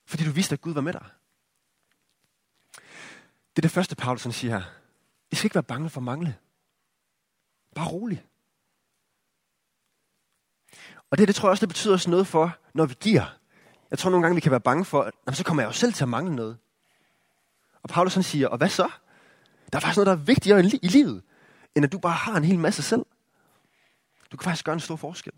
Fordi 0.07 0.25
du 0.25 0.31
vidste, 0.31 0.53
at 0.53 0.61
Gud 0.61 0.75
var 0.75 0.81
med 0.81 0.93
dig. 0.93 1.05
Det 3.57 3.59
er 3.59 3.63
det 3.63 3.71
første, 3.71 3.97
Paulus 3.97 4.23
siger 4.23 4.59
her. 4.59 4.65
I 5.31 5.35
skal 5.35 5.47
ikke 5.47 5.55
være 5.55 5.63
bange 5.63 5.91
for 5.91 6.01
mangle. 6.01 6.39
Bare 7.75 7.89
rolig. 7.89 8.27
Og 11.11 11.19
det, 11.19 11.29
det 11.29 11.35
tror 11.35 11.49
jeg 11.49 11.51
også, 11.51 11.61
det 11.61 11.69
betyder 11.69 11.95
også 11.95 12.11
noget 12.11 12.27
for, 12.27 12.59
når 12.75 12.87
vi 12.87 12.95
giver. 13.01 13.39
Jeg 13.93 13.99
tror 13.99 14.11
nogle 14.11 14.25
gange, 14.25 14.35
vi 14.35 14.41
kan 14.41 14.51
være 14.51 14.61
bange 14.61 14.85
for, 14.85 15.13
at 15.27 15.37
så 15.37 15.45
kommer 15.45 15.63
jeg 15.63 15.69
jo 15.69 15.73
selv 15.73 15.93
til 15.93 16.05
at 16.05 16.09
mangle 16.09 16.37
noget. 16.37 16.59
Og 17.83 17.89
Paulus 17.89 18.15
han 18.15 18.23
siger, 18.23 18.49
og 18.49 18.59
hvad 18.59 18.69
så? 18.69 18.91
Der 19.73 19.79
er 19.79 19.81
faktisk 19.81 19.97
noget, 19.97 20.07
der 20.07 20.13
er 20.13 20.17
vigtigere 20.17 20.61
i 20.61 20.89
livet, 20.89 21.23
end 21.75 21.85
at 21.85 21.93
du 21.93 21.99
bare 21.99 22.13
har 22.13 22.37
en 22.37 22.45
hel 22.45 22.59
masse 22.59 22.83
selv. 22.83 23.07
Du 24.33 24.37
kan 24.37 24.45
faktisk 24.45 24.65
gøre 24.65 24.73
en 24.73 24.81
stor 24.81 24.97
forskel. 24.97 25.33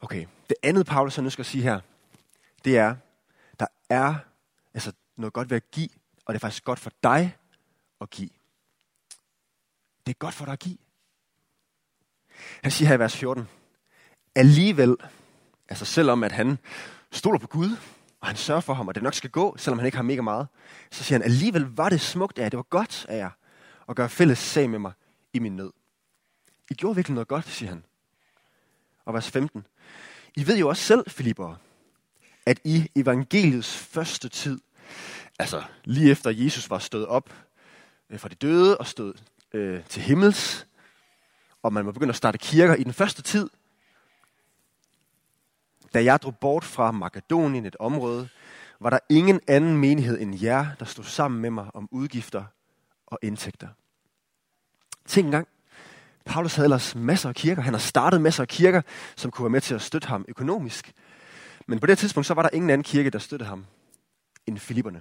Okay, 0.00 0.26
det 0.48 0.56
andet 0.62 0.86
Paulus 0.86 1.14
han 1.14 1.24
nu 1.24 1.30
skal 1.30 1.44
sige 1.44 1.62
her, 1.62 1.80
det 2.64 2.78
er, 2.78 2.96
der 3.60 3.66
er 3.88 4.14
altså 4.74 4.92
noget 5.16 5.32
godt 5.32 5.50
ved 5.50 5.56
at 5.56 5.70
give, 5.70 5.88
og 6.26 6.34
det 6.34 6.38
er 6.38 6.40
faktisk 6.40 6.64
godt 6.64 6.78
for 6.78 6.92
dig 7.02 7.36
at 8.00 8.10
give. 8.10 8.30
Det 10.06 10.12
er 10.12 10.18
godt 10.18 10.34
for 10.34 10.44
dig 10.44 10.52
at 10.52 10.58
give. 10.58 10.78
Han 12.62 12.70
siger 12.70 12.88
her 12.88 12.94
i 12.94 12.98
vers 12.98 13.16
14, 13.16 13.48
alligevel, 14.34 14.96
altså 15.70 15.84
selvom 15.84 16.24
at 16.24 16.32
han 16.32 16.58
stoler 17.10 17.38
på 17.38 17.46
Gud, 17.46 17.76
og 18.20 18.26
han 18.26 18.36
sørger 18.36 18.60
for 18.60 18.74
ham, 18.74 18.88
og 18.88 18.94
det 18.94 19.02
nok 19.02 19.14
skal 19.14 19.30
gå, 19.30 19.56
selvom 19.58 19.78
han 19.78 19.86
ikke 19.86 19.96
har 19.96 20.02
mega 20.02 20.22
meget, 20.22 20.48
så 20.90 21.04
siger 21.04 21.18
han, 21.18 21.22
alligevel 21.22 21.62
var 21.62 21.88
det 21.88 22.00
smukt 22.00 22.38
af 22.38 22.42
jer, 22.42 22.48
det 22.48 22.56
var 22.56 22.62
godt 22.62 23.06
af 23.08 23.16
jer, 23.16 23.30
at 23.88 23.96
gøre 23.96 24.08
fælles 24.08 24.38
sag 24.38 24.70
med 24.70 24.78
mig 24.78 24.92
i 25.32 25.38
min 25.38 25.56
nød. 25.56 25.72
I 26.70 26.74
gjorde 26.74 26.94
virkelig 26.94 27.14
noget 27.14 27.28
godt, 27.28 27.48
siger 27.48 27.68
han. 27.68 27.84
Og 29.04 29.14
vers 29.14 29.30
15. 29.30 29.66
I 30.36 30.46
ved 30.46 30.58
jo 30.58 30.68
også 30.68 30.82
selv, 30.82 31.10
Filipper, 31.10 31.54
at 32.46 32.60
i 32.64 32.90
evangeliets 32.96 33.76
første 33.76 34.28
tid, 34.28 34.60
altså 35.38 35.62
lige 35.84 36.10
efter 36.10 36.30
Jesus 36.30 36.70
var 36.70 36.78
stået 36.78 37.06
op 37.06 37.34
øh, 38.10 38.18
fra 38.18 38.28
de 38.28 38.34
døde 38.34 38.78
og 38.78 38.86
stod 38.86 39.14
øh, 39.54 39.84
til 39.84 40.02
himmels, 40.02 40.66
og 41.62 41.72
man 41.72 41.86
var 41.86 41.92
begyndt 41.92 42.10
at 42.10 42.16
starte 42.16 42.38
kirker 42.38 42.74
i 42.74 42.84
den 42.84 42.92
første 42.92 43.22
tid, 43.22 43.50
da 45.94 46.04
jeg 46.04 46.22
drog 46.22 46.36
bort 46.36 46.64
fra 46.64 46.90
Makedonien, 46.90 47.66
et 47.66 47.76
område, 47.78 48.28
var 48.80 48.90
der 48.90 48.98
ingen 49.08 49.40
anden 49.48 49.76
menighed 49.76 50.20
end 50.20 50.42
jer, 50.42 50.66
der 50.78 50.84
stod 50.84 51.04
sammen 51.04 51.40
med 51.40 51.50
mig 51.50 51.66
om 51.74 51.88
udgifter 51.90 52.44
og 53.06 53.18
indtægter. 53.22 53.68
Tænk 55.06 55.24
engang, 55.24 55.48
Paulus 56.26 56.54
havde 56.54 56.66
ellers 56.66 56.94
masser 56.94 57.28
af 57.28 57.34
kirker. 57.34 57.62
Han 57.62 57.74
har 57.74 57.78
startet 57.78 58.20
masser 58.20 58.42
af 58.42 58.48
kirker, 58.48 58.82
som 59.16 59.30
kunne 59.30 59.44
være 59.44 59.50
med 59.50 59.60
til 59.60 59.74
at 59.74 59.82
støtte 59.82 60.08
ham 60.08 60.24
økonomisk. 60.28 60.92
Men 61.66 61.80
på 61.80 61.86
det 61.86 61.98
tidspunkt, 61.98 62.26
så 62.26 62.34
var 62.34 62.42
der 62.42 62.50
ingen 62.52 62.70
anden 62.70 62.84
kirke, 62.84 63.10
der 63.10 63.18
støttede 63.18 63.48
ham 63.48 63.66
end 64.46 64.58
Filipperne. 64.58 65.00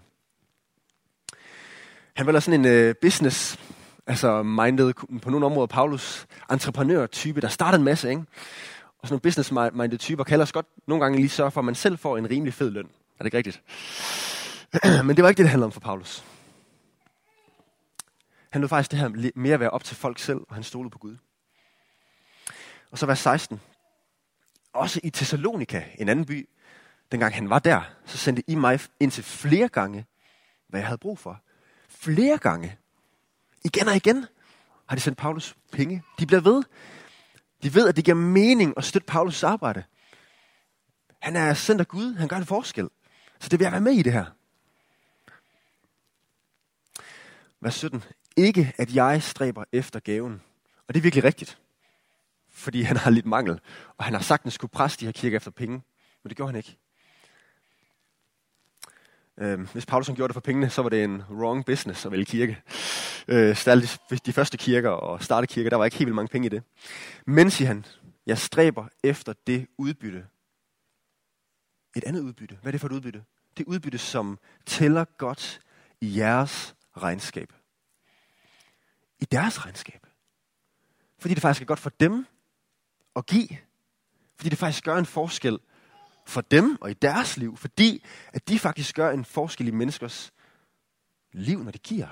Han 2.14 2.26
var 2.26 2.40
sådan 2.40 2.66
en 2.66 2.90
uh, 2.90 2.96
business, 3.02 3.60
altså 4.08 4.44
minded 4.44 4.94
på 5.22 5.30
nogle 5.30 5.46
områder, 5.46 5.68
Paulus, 5.68 6.28
entreprenør-type, 6.52 7.42
der 7.42 7.48
startede 7.48 7.80
en 7.80 7.86
masse, 7.86 8.10
ikke? 8.10 8.24
Og 9.02 9.08
sådan 9.08 9.14
nogle 9.14 9.22
business-minded 9.22 9.98
typer 9.98 10.24
kan 10.24 10.34
ellers 10.34 10.52
godt 10.52 10.66
nogle 10.88 11.04
gange 11.04 11.18
lige 11.18 11.30
sørge 11.30 11.52
for, 11.52 11.62
at 11.62 11.66
man 11.66 11.76
selv 11.76 11.98
får 11.98 12.18
en 12.18 12.30
rimelig 12.30 12.54
fed 12.54 12.70
løn. 12.72 12.86
Er 12.86 13.24
det 13.24 13.26
ikke 13.26 13.38
rigtigt? 13.38 13.62
Men 15.06 15.16
det 15.16 15.24
var 15.24 15.30
ikke 15.30 15.38
det, 15.38 15.44
det 15.44 15.50
handlede 15.50 15.66
om 15.66 15.72
for 15.72 15.80
Paulus. 15.80 16.24
Han 18.50 18.62
lod 18.62 18.70
faktisk 18.70 18.92
det 18.92 19.00
her 19.00 19.32
mere 19.36 19.54
at 19.54 19.60
være 19.60 19.70
op 19.70 19.84
til 19.84 19.96
folk 19.96 20.20
selv, 20.20 20.40
og 20.50 20.56
han 20.56 20.64
stolede 20.64 20.90
på 20.90 20.98
Gud. 20.98 21.18
Og 22.92 22.98
så 22.98 23.06
vers 23.06 23.20
16. 23.20 23.62
Også 24.74 25.00
i 25.04 25.10
Thessalonika, 25.10 25.84
en 25.98 26.10
anden 26.10 26.26
by, 26.26 26.50
dengang 27.12 27.36
han 27.36 27.50
var 27.50 27.60
der, 27.60 27.82
så 28.06 28.18
sendte 28.18 28.44
I 28.48 28.56
mig 28.56 28.80
ind 29.00 29.12
til 29.12 29.24
flere 29.24 29.68
gange, 29.68 30.06
hvad 30.68 30.80
jeg 30.80 30.88
havde 30.88 30.98
brug 30.98 31.20
for. 31.20 31.42
Flere 31.90 32.38
gange. 32.38 32.78
Igen 33.64 33.88
og 33.88 33.96
igen 33.96 34.26
har 34.86 34.96
de 34.96 35.02
sendt 35.02 35.18
Paulus 35.18 35.56
penge. 35.72 36.04
De 36.20 36.26
bliver 36.26 36.42
ved. 36.42 36.64
De 37.64 37.76
ved, 37.76 37.90
at 37.90 37.96
det 37.96 38.06
giver 38.06 38.16
mening 38.16 38.74
at 38.78 38.84
støtte 38.84 39.12
Paulus' 39.12 39.46
arbejde. 39.46 39.84
Han 41.20 41.36
er 41.36 41.54
sendt 41.54 41.82
af 41.82 41.88
Gud. 41.88 42.14
Han 42.16 42.28
gør 42.28 42.38
en 42.38 42.46
forskel. 42.46 42.90
Så 43.40 43.50
det 43.50 43.60
vil 43.60 43.66
jeg 43.66 43.72
være 43.72 43.82
med 43.82 43.92
i 43.92 44.02
det 44.02 44.14
her. 44.14 44.26
Vers 47.62 47.76
17. 47.76 48.04
Ikke 48.38 48.74
at 48.78 48.96
jeg 48.96 49.24
stræber 49.24 49.64
efter 49.72 50.00
gaven. 50.00 50.42
Og 50.88 50.94
det 50.94 51.00
er 51.00 51.04
virkelig 51.04 51.24
rigtigt. 51.24 51.58
Fordi 52.50 52.82
han 52.82 52.98
har 52.98 53.12
lidt 53.12 53.26
mangel. 53.26 53.60
Og 53.98 54.06
han 54.06 54.14
har 54.14 54.22
sagtens 54.22 54.54
skulle 54.54 54.72
presse 54.72 55.00
de 55.00 55.06
her 55.06 55.12
kirker 55.12 55.38
efter 55.38 55.52
penge. 55.52 55.82
Men 56.24 56.30
det 56.30 56.38
gjorde 56.38 56.52
han 56.52 56.58
ikke. 56.58 56.78
Øh, 59.40 59.60
hvis 59.60 59.86
Paulus 59.86 60.08
gjorde 60.08 60.28
det 60.28 60.34
for 60.34 60.42
pengene, 60.42 60.70
så 60.70 60.82
var 60.82 60.90
det 60.90 61.04
en 61.04 61.24
wrong 61.30 61.66
business 61.66 62.06
at 62.06 62.12
vælge 62.12 62.26
kirke. 62.26 62.62
Øh, 63.28 63.66
de, 63.66 64.18
de 64.26 64.34
første 64.34 64.58
kirker 64.58 64.90
og 64.90 65.24
starte 65.24 65.48
kirker, 65.48 65.70
der 65.70 65.78
var 65.78 65.86
ikke 65.86 65.98
helt 65.98 66.06
vildt 66.06 66.16
mange 66.16 66.30
penge 66.30 66.46
i 66.46 66.50
det. 66.50 66.64
Men, 67.26 67.52
siger 67.52 67.68
han, 67.68 67.86
jeg 68.26 68.38
stræber 68.38 68.88
efter 69.04 69.34
det 69.48 69.68
udbytte. 69.78 70.26
Et 71.96 72.04
andet 72.04 72.22
udbytte. 72.22 72.58
Hvad 72.62 72.70
er 72.70 72.72
det 72.72 72.82
for 72.82 72.88
et 72.88 72.92
udbytte? 72.92 73.24
Det 73.58 73.66
udbytte, 73.66 73.98
som 73.98 74.40
tæller 74.66 75.06
godt 75.18 75.62
i 76.02 76.18
jeres 76.18 76.76
regnskab. 76.98 77.54
I 79.20 79.26
deres 79.26 79.66
regnskab. 79.66 80.08
Fordi 81.20 81.34
det 81.34 81.42
faktisk 81.42 81.62
er 81.62 81.66
godt 81.66 81.80
for 81.80 81.90
dem 81.90 82.26
at 83.16 83.26
give. 83.26 83.50
Fordi 84.38 84.50
det 84.50 84.58
faktisk 84.58 84.84
gør 84.84 84.98
en 84.98 85.06
forskel 85.06 85.60
for 86.30 86.42
dem 86.42 86.78
og 86.82 86.92
i 86.92 86.94
deres 86.94 87.38
liv, 87.38 87.58
fordi 87.58 88.06
at 88.34 88.50
de 88.50 88.60
faktisk 88.60 88.96
gør 88.96 89.12
en 89.12 89.26
forskel 89.26 89.68
i 89.68 89.72
menneskers 89.72 90.34
liv, 91.32 91.64
når 91.64 91.72
de 91.72 91.78
giver. 91.78 92.08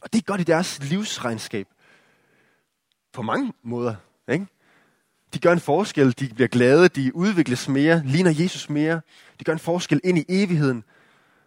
Og 0.00 0.12
det 0.12 0.18
er 0.18 0.22
godt 0.22 0.40
i 0.40 0.44
deres 0.44 0.82
livsregnskab. 0.82 1.68
På 3.12 3.22
mange 3.22 3.52
måder. 3.62 3.94
Ikke? 4.28 4.46
De 5.34 5.38
gør 5.38 5.52
en 5.52 5.60
forskel, 5.60 6.18
de 6.18 6.34
bliver 6.34 6.48
glade, 6.48 6.88
de 6.88 7.16
udvikles 7.16 7.68
mere, 7.68 8.02
ligner 8.04 8.30
Jesus 8.30 8.70
mere. 8.70 9.00
De 9.38 9.44
gør 9.44 9.52
en 9.52 9.58
forskel 9.58 10.00
ind 10.04 10.18
i 10.18 10.24
evigheden. 10.28 10.84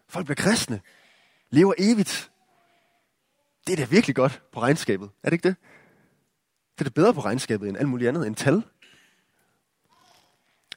Folk 0.08 0.26
bliver 0.26 0.36
kristne, 0.36 0.82
lever 1.50 1.74
evigt. 1.78 2.32
Det 3.68 3.74
er 3.74 3.78
da 3.78 3.86
virkelig 3.86 4.16
godt 4.16 4.42
på 4.52 4.62
regnskabet, 4.62 5.10
er 5.24 5.30
det 5.30 5.34
ikke 5.34 5.48
det? 5.48 5.56
Det 6.78 6.86
er 6.86 6.90
da 6.90 6.94
bedre 6.94 7.14
på 7.14 7.22
regnskabet 7.22 7.70
end 7.70 7.78
alt 7.78 7.90
muligt 7.90 8.10
andet, 8.10 8.28
end 8.28 8.36
tal. 8.36 8.64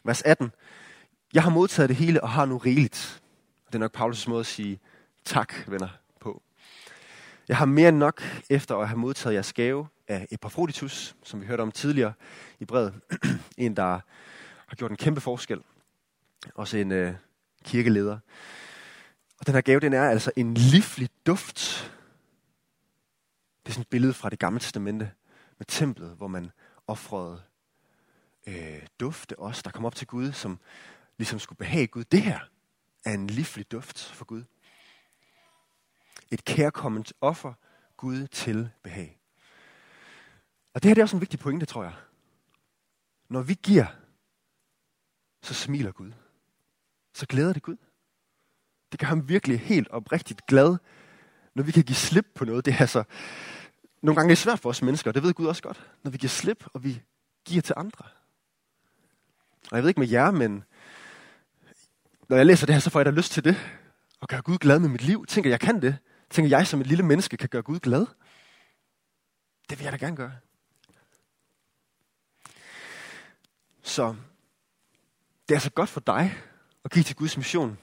Vers 0.05 0.23
18. 0.23 0.53
Jeg 1.35 1.43
har 1.43 1.51
modtaget 1.51 1.89
det 1.89 1.97
hele 1.97 2.23
og 2.23 2.31
har 2.31 2.45
nu 2.45 2.59
rigeligt. 2.59 3.23
Det 3.67 3.75
er 3.75 3.79
nok 3.79 3.97
Paulus' 3.97 4.29
måde 4.29 4.41
at 4.41 4.47
sige 4.47 4.81
tak, 5.25 5.55
venner, 5.67 5.89
på. 6.21 6.43
Jeg 7.49 7.57
har 7.57 7.65
mere 7.67 7.89
end 7.89 7.97
nok 7.97 8.23
efter 8.51 8.77
at 8.77 8.89
have 8.89 8.99
modtaget 8.99 9.35
jeres 9.35 9.53
gave 9.53 9.89
af 10.09 10.27
Epafroditus, 10.31 11.17
som 11.23 11.41
vi 11.41 11.47
hørte 11.47 11.61
om 11.61 11.73
tidligere 11.73 12.13
i 12.61 12.65
brevet. 12.65 12.95
en, 13.57 13.77
der 13.77 14.01
har 14.67 14.77
gjort 14.77 14.91
en 14.91 14.97
kæmpe 14.97 15.21
forskel. 15.21 15.61
Også 16.55 16.77
en 16.77 16.93
øh, 16.93 17.15
kirkeleder. 17.65 18.19
Og 19.41 19.47
den 19.47 19.55
her 19.55 19.61
gave, 19.61 19.81
den 19.81 19.93
er 19.93 20.09
altså 20.11 20.31
en 20.37 20.55
livlig 20.55 21.09
duft. 21.27 21.91
Det 23.63 23.71
er 23.71 23.73
sådan 23.73 23.83
et 23.83 23.89
billede 23.89 24.15
fra 24.15 24.31
det 24.31 24.39
gamle 24.39 24.61
testamente 24.61 25.11
med 25.59 25.67
templet, 25.67 26.11
hvor 26.17 26.29
man 26.29 26.51
offrede 26.87 27.43
øh, 28.47 28.87
dufte 29.01 29.39
os, 29.39 29.63
der 29.63 29.71
kom 29.71 29.85
op 29.85 29.95
til 29.95 30.07
Gud, 30.07 30.33
som 30.33 30.61
ligesom 31.17 31.39
skulle 31.39 31.57
behage 31.57 31.87
Gud. 31.87 32.05
Det 32.05 32.23
her 32.23 32.41
er 33.05 33.13
en 33.13 33.27
livlig 33.27 33.73
duft 33.73 34.05
for 34.05 34.25
Gud. 34.25 34.45
Et 36.31 36.45
kærkomment 36.45 37.13
offer 37.21 37.53
Gud 37.97 38.27
til 38.27 38.71
behag. 38.83 39.19
Og 40.75 40.83
det 40.83 40.89
her 40.89 40.95
det 40.95 41.01
er 41.01 41.05
også 41.05 41.17
en 41.17 41.21
vigtig 41.21 41.39
pointe, 41.39 41.67
tror 41.67 41.83
jeg. 41.83 41.95
Når 43.29 43.43
vi 43.43 43.55
giver, 43.63 43.87
så 45.43 45.55
smiler 45.55 45.93
Gud. 45.93 46.13
Så 47.15 47.27
glæder 47.27 47.53
det 47.53 47.63
Gud. 47.63 47.77
Det 48.93 49.01
gør 49.01 49.07
ham 49.07 49.29
virkelig 49.29 49.61
helt 49.61 49.89
oprigtigt 49.89 50.47
glad, 50.47 50.77
når 51.55 51.63
vi 51.63 51.73
kan 51.73 51.83
give 51.85 51.97
slip 51.97 52.27
på 52.35 52.45
noget. 52.45 52.65
Det 52.65 52.75
er 52.75 52.79
altså, 52.79 53.05
nogle 54.03 54.17
gange 54.17 54.33
er 54.33 54.37
svært 54.37 54.61
for 54.61 54.69
os 54.69 54.83
mennesker, 54.83 55.11
og 55.11 55.15
det 55.15 55.23
ved 55.23 55.35
Gud 55.35 55.47
også 55.47 55.63
godt. 55.63 55.91
Når 56.03 56.11
vi 56.11 56.19
giver 56.19 56.29
slip, 56.29 56.65
og 56.73 56.85
vi 56.85 57.03
giver 57.45 57.63
til 57.63 57.75
andre. 57.77 58.05
Og 59.71 59.76
jeg 59.76 59.83
ved 59.83 59.88
ikke 59.88 60.00
med 60.00 60.09
jer, 60.09 60.30
men 60.30 60.64
når 62.28 62.37
jeg 62.37 62.47
læser 62.47 62.66
det 62.66 62.75
her, 62.75 62.80
så 62.80 62.90
får 62.90 63.00
jeg 63.00 63.06
da 63.06 63.11
lyst 63.11 63.33
til 63.33 63.44
det. 63.44 63.56
Og 64.21 64.28
gøre 64.28 64.42
Gud 64.42 64.59
glad 64.59 64.78
med 64.78 64.88
mit 64.88 65.02
liv. 65.02 65.26
Tænker 65.26 65.50
jeg 65.50 65.61
kan 65.61 65.83
det. 65.83 65.97
Tænker 66.30 66.59
jeg 66.59 66.66
som 66.66 66.80
et 66.80 66.87
lille 66.87 67.04
menneske 67.04 67.37
kan 67.37 67.49
gøre 67.49 67.62
Gud 67.62 67.80
glad. 67.80 68.06
Det 69.71 69.78
vil 69.78 69.85
jeg 69.85 69.92
da 69.92 69.97
gerne 69.97 70.16
gøre. 70.16 70.33
Så 73.83 74.14
det 75.49 75.54
er 75.54 75.59
så 75.59 75.71
godt 75.71 75.88
for 75.88 76.00
dig 76.00 76.35
at 76.85 76.90
give 76.90 77.02
til 77.02 77.16
Guds 77.16 77.37
mission. 77.37 77.78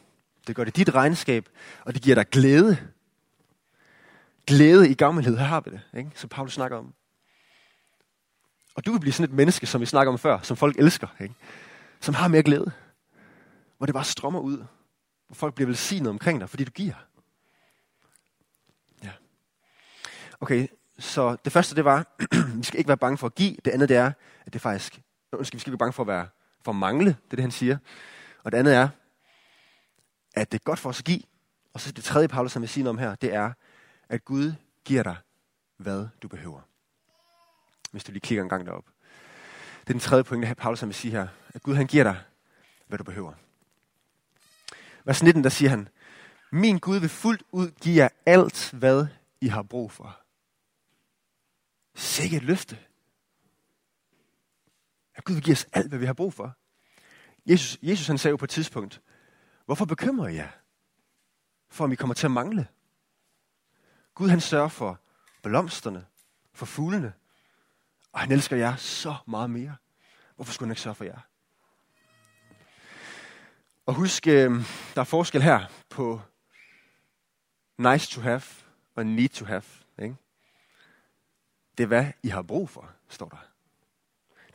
Det 0.48 0.56
gør 0.56 0.64
det 0.64 0.76
dit 0.76 0.96
regnskab, 0.96 1.50
og 1.86 1.94
det 1.94 2.02
giver 2.02 2.16
dig 2.16 2.30
glæde. 2.30 2.78
Glæde 4.48 4.90
i 4.90 4.94
gammelhed, 4.94 5.38
her 5.38 5.46
har 5.46 5.62
vi 5.62 5.72
det, 5.72 5.82
ikke? 5.98 6.12
som 6.16 6.30
Paulus 6.30 6.54
snakker 6.54 6.78
om. 6.78 6.94
Og 8.76 8.86
du 8.86 8.92
vil 8.92 9.00
blive 9.00 9.14
sådan 9.14 9.30
et 9.30 9.36
menneske, 9.36 9.66
som 9.66 9.82
vi 9.82 9.86
snakker 9.86 10.14
om 10.14 10.20
før, 10.20 10.40
som 10.42 10.58
folk 10.58 10.80
elsker. 10.80 11.08
Ikke? 11.20 11.36
Som 12.02 12.14
har 12.14 12.28
mere 12.28 12.44
glæde. 12.44 12.72
Hvor 13.78 13.86
det 13.86 13.96
bare 13.96 14.06
strømmer 14.06 14.40
ud. 14.40 14.58
Hvor 15.28 15.36
folk 15.36 15.56
bliver 15.56 15.68
velsignet 15.68 16.10
omkring 16.10 16.40
dig, 16.40 16.50
fordi 16.50 16.64
du 16.64 16.72
giver. 16.72 16.94
Ja. 19.04 19.12
Okay, 20.40 20.68
så 21.00 21.38
det 21.46 21.52
første 21.52 21.76
det 21.76 21.86
var, 21.86 22.16
vi 22.58 22.64
skal 22.64 22.78
ikke 22.78 22.88
være 22.88 22.98
bange 22.98 23.18
for 23.18 23.28
at 23.28 23.36
give. 23.36 23.56
Det 23.66 23.72
andet 23.72 23.90
det 23.90 23.98
er, 23.98 24.12
at 24.46 24.54
det 24.54 24.62
faktisk, 24.62 25.02
undskyld, 25.32 25.58
vi 25.58 25.60
skal 25.60 25.70
ikke 25.70 25.80
være 25.80 25.86
bange 25.86 25.94
for 25.94 26.04
at 26.04 26.08
være 26.08 26.28
for 26.64 26.72
at 26.72 26.76
mangle, 26.76 27.10
det 27.10 27.32
er 27.32 27.36
det, 27.36 27.42
han 27.42 27.52
siger. 27.52 27.78
Og 28.44 28.52
det 28.52 28.58
andet 28.58 28.76
er, 28.76 28.90
at 30.34 30.52
det 30.52 30.60
er 30.60 30.64
godt 30.64 30.80
for 30.80 30.90
os 30.90 31.00
at 31.00 31.06
give. 31.06 31.22
Og 31.74 31.82
så 31.82 31.92
det 31.92 32.04
tredje, 32.04 32.28
Paulus 32.28 32.52
som 32.52 32.62
vil 32.62 32.70
sige 32.70 32.84
noget 32.84 33.00
om 33.00 33.04
her, 33.04 33.16
det 33.16 33.34
er, 33.34 33.54
at 34.10 34.26
Gud 34.26 34.54
giver 34.86 35.04
dig, 35.04 35.16
hvad 35.78 36.08
du 36.22 36.28
behøver. 36.28 36.62
Hvis 37.92 38.04
du 38.04 38.12
lige 38.12 38.22
klikker 38.22 38.44
en 38.44 38.50
gang 38.50 38.66
derop. 38.66 38.86
Det 39.82 39.90
er 39.90 39.94
den 39.94 40.00
tredje 40.00 40.24
pointe, 40.24 40.56
Paulus 40.56 40.84
vil 40.84 40.94
sige 40.94 41.12
her. 41.12 41.28
At 41.54 41.64
Gud 41.64 41.76
han 41.76 41.88
giver 41.88 42.04
dig, 42.04 42.24
hvad 42.88 42.98
du 42.98 43.04
behøver. 43.04 43.34
Vers 45.04 45.24
19, 45.24 45.44
der 45.44 45.50
siger 45.50 45.70
han, 45.70 45.90
Min 46.52 46.80
Gud 46.80 46.98
vil 46.98 47.10
fuldt 47.10 47.44
ud 47.52 47.72
give 47.72 47.96
jer 47.96 48.10
alt, 48.26 48.72
hvad 48.72 49.08
I 49.42 49.48
har 49.48 49.64
brug 49.64 49.92
for. 49.92 50.20
Sikke 51.96 52.38
et 52.38 52.44
løfte. 52.44 52.78
At 55.16 55.24
Gud 55.24 55.34
vil 55.34 55.44
give 55.44 55.54
os 55.54 55.68
alt, 55.74 55.88
hvad 55.88 56.00
vi 56.00 56.06
har 56.06 56.14
brug 56.14 56.34
for. 56.34 56.56
Jesus, 57.46 57.78
Jesus 57.82 58.08
han 58.08 58.18
sagde 58.18 58.32
jo 58.32 58.38
på 58.38 58.46
et 58.46 58.50
tidspunkt, 58.50 59.02
hvorfor 59.66 59.86
bekymrer 59.86 60.28
I 60.28 60.36
jer? 60.36 60.50
For 61.70 61.84
om 61.84 61.92
I 61.92 61.96
kommer 61.96 62.14
til 62.14 62.28
at 62.28 62.32
mangle. 62.32 62.68
Gud 64.16 64.30
han 64.30 64.42
sørger 64.42 64.68
for 64.68 65.00
blomsterne, 65.44 66.06
for 66.54 66.66
fuglene, 66.66 67.14
og 68.12 68.20
han 68.20 68.32
elsker 68.32 68.56
jer 68.58 68.76
så 68.76 69.16
meget 69.28 69.50
mere. 69.50 69.76
Hvorfor 70.36 70.54
skulle 70.54 70.68
han 70.68 70.72
ikke 70.72 70.82
sørge 70.82 70.96
for 70.96 71.04
jer? 71.04 71.20
Og 73.86 73.94
husk, 73.94 74.28
øh, 74.28 74.52
der 74.96 75.02
er 75.02 75.04
forskel 75.04 75.42
her 75.42 75.66
på 75.90 76.22
nice 77.78 78.12
to 78.12 78.22
have 78.22 78.42
og 78.96 79.06
need 79.06 79.30
to 79.30 79.46
have. 79.46 79.64
Ikke? 80.00 80.16
Det 81.78 81.84
er, 81.84 81.88
hvad 81.88 82.06
I 82.24 82.28
har 82.28 82.42
brug 82.42 82.70
for, 82.70 82.90
står 83.10 83.30
der. 83.30 83.38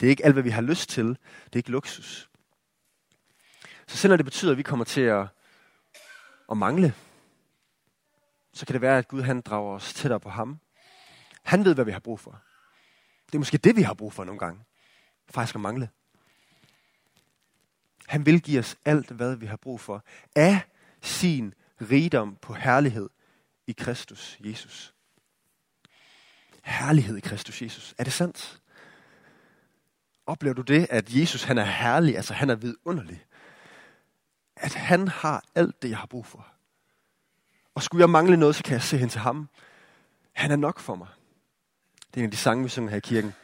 Det 0.00 0.06
er 0.06 0.10
ikke 0.10 0.24
alt, 0.24 0.34
hvad 0.34 0.42
vi 0.42 0.50
har 0.50 0.62
lyst 0.62 0.88
til. 0.88 1.06
Det 1.06 1.52
er 1.52 1.56
ikke 1.56 1.70
luksus. 1.70 2.30
Så 3.86 3.96
selvom 3.96 4.18
det 4.18 4.24
betyder, 4.24 4.52
at 4.52 4.58
vi 4.58 4.62
kommer 4.62 4.84
til 4.84 5.00
at, 5.00 5.26
at 6.50 6.56
mangle, 6.56 6.94
så 8.52 8.66
kan 8.66 8.72
det 8.72 8.80
være, 8.80 8.98
at 8.98 9.08
Gud 9.08 9.22
han 9.22 9.40
drager 9.40 9.74
os 9.74 9.94
tættere 9.94 10.20
på 10.20 10.30
ham. 10.30 10.60
Han 11.42 11.64
ved, 11.64 11.74
hvad 11.74 11.84
vi 11.84 11.92
har 11.92 12.00
brug 12.00 12.20
for. 12.20 12.42
Det 13.36 13.38
er 13.38 13.40
måske 13.40 13.58
det, 13.58 13.76
vi 13.76 13.82
har 13.82 13.94
brug 13.94 14.12
for 14.12 14.24
nogle 14.24 14.38
gange. 14.38 14.64
Faktisk 15.30 15.54
at 15.54 15.60
mangle. 15.60 15.88
Han 18.06 18.26
vil 18.26 18.40
give 18.40 18.58
os 18.58 18.76
alt, 18.84 19.10
hvad 19.10 19.36
vi 19.36 19.46
har 19.46 19.56
brug 19.56 19.80
for. 19.80 20.04
Af 20.36 20.60
sin 21.02 21.54
rigdom 21.80 22.36
på 22.42 22.54
herlighed 22.54 23.08
i 23.66 23.72
Kristus 23.72 24.38
Jesus. 24.40 24.94
Herlighed 26.62 27.16
i 27.16 27.20
Kristus 27.20 27.62
Jesus. 27.62 27.94
Er 27.98 28.04
det 28.04 28.12
sandt? 28.12 28.62
Oplever 30.26 30.54
du 30.54 30.62
det, 30.62 30.86
at 30.90 31.14
Jesus 31.14 31.42
han 31.42 31.58
er 31.58 31.64
herlig, 31.64 32.16
altså 32.16 32.34
han 32.34 32.50
er 32.50 32.54
vidunderlig? 32.54 33.24
At 34.56 34.74
han 34.74 35.08
har 35.08 35.44
alt 35.54 35.82
det, 35.82 35.90
jeg 35.90 35.98
har 35.98 36.06
brug 36.06 36.26
for. 36.26 36.46
Og 37.74 37.82
skulle 37.82 38.00
jeg 38.00 38.10
mangle 38.10 38.36
noget, 38.36 38.54
så 38.54 38.62
kan 38.62 38.72
jeg 38.72 38.82
se 38.82 38.98
hen 38.98 39.08
til 39.08 39.20
ham. 39.20 39.48
Han 40.32 40.50
er 40.50 40.56
nok 40.56 40.78
for 40.78 40.94
mig. 40.94 41.08
Det 42.16 42.20
er 42.20 42.24
en 42.24 42.28
af 42.28 42.30
de 42.30 42.36
sange, 42.36 42.62
vi 42.62 42.68
synger 42.68 42.90
her 42.90 42.96
i 42.96 43.00
kirken. 43.00 43.34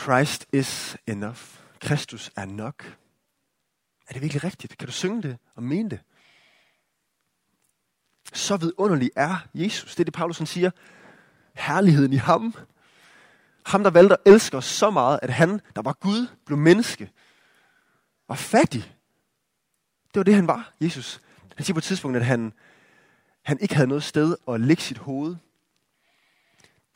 Christ 0.00 0.46
is 0.52 0.96
enough. 1.06 1.38
Kristus 1.80 2.30
er 2.36 2.44
nok. 2.44 2.96
Er 4.08 4.12
det 4.12 4.22
virkelig 4.22 4.44
rigtigt? 4.44 4.78
Kan 4.78 4.86
du 4.86 4.92
synge 4.92 5.22
det 5.22 5.38
og 5.54 5.62
mene 5.62 5.90
det? 5.90 6.00
Så 8.32 8.56
vidunderlig 8.56 9.10
er 9.16 9.46
Jesus. 9.54 9.94
Det 9.94 10.00
er 10.00 10.04
det, 10.04 10.14
Paulus 10.14 10.36
siger. 10.36 10.70
Herligheden 11.54 12.12
i 12.12 12.16
ham. 12.16 12.54
Ham, 13.66 13.82
der 13.82 13.90
valgte 13.90 14.14
at 14.14 14.32
elske 14.32 14.56
os 14.56 14.64
så 14.64 14.90
meget, 14.90 15.18
at 15.22 15.30
han, 15.30 15.60
der 15.76 15.82
var 15.82 15.92
Gud, 15.92 16.26
blev 16.46 16.58
menneske. 16.58 17.10
Var 18.28 18.36
fattig. 18.36 18.96
Det 20.04 20.16
var 20.16 20.22
det, 20.24 20.34
han 20.34 20.46
var, 20.46 20.72
Jesus. 20.80 21.20
Han 21.56 21.64
siger 21.64 21.74
på 21.74 21.78
et 21.78 21.84
tidspunkt, 21.84 22.16
at 22.16 22.24
han, 22.24 22.52
han 23.42 23.58
ikke 23.60 23.74
havde 23.74 23.88
noget 23.88 24.02
sted 24.02 24.36
at 24.48 24.60
lægge 24.60 24.82
sit 24.82 24.98
hoved. 24.98 25.36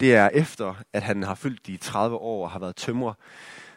Det 0.01 0.15
er 0.15 0.29
efter, 0.29 0.75
at 0.93 1.03
han 1.03 1.23
har 1.23 1.35
fyldt 1.35 1.67
de 1.67 1.77
30 1.77 2.17
år 2.17 2.45
og 2.45 2.51
har 2.51 2.59
været 2.59 2.77
tømrer. 2.77 3.15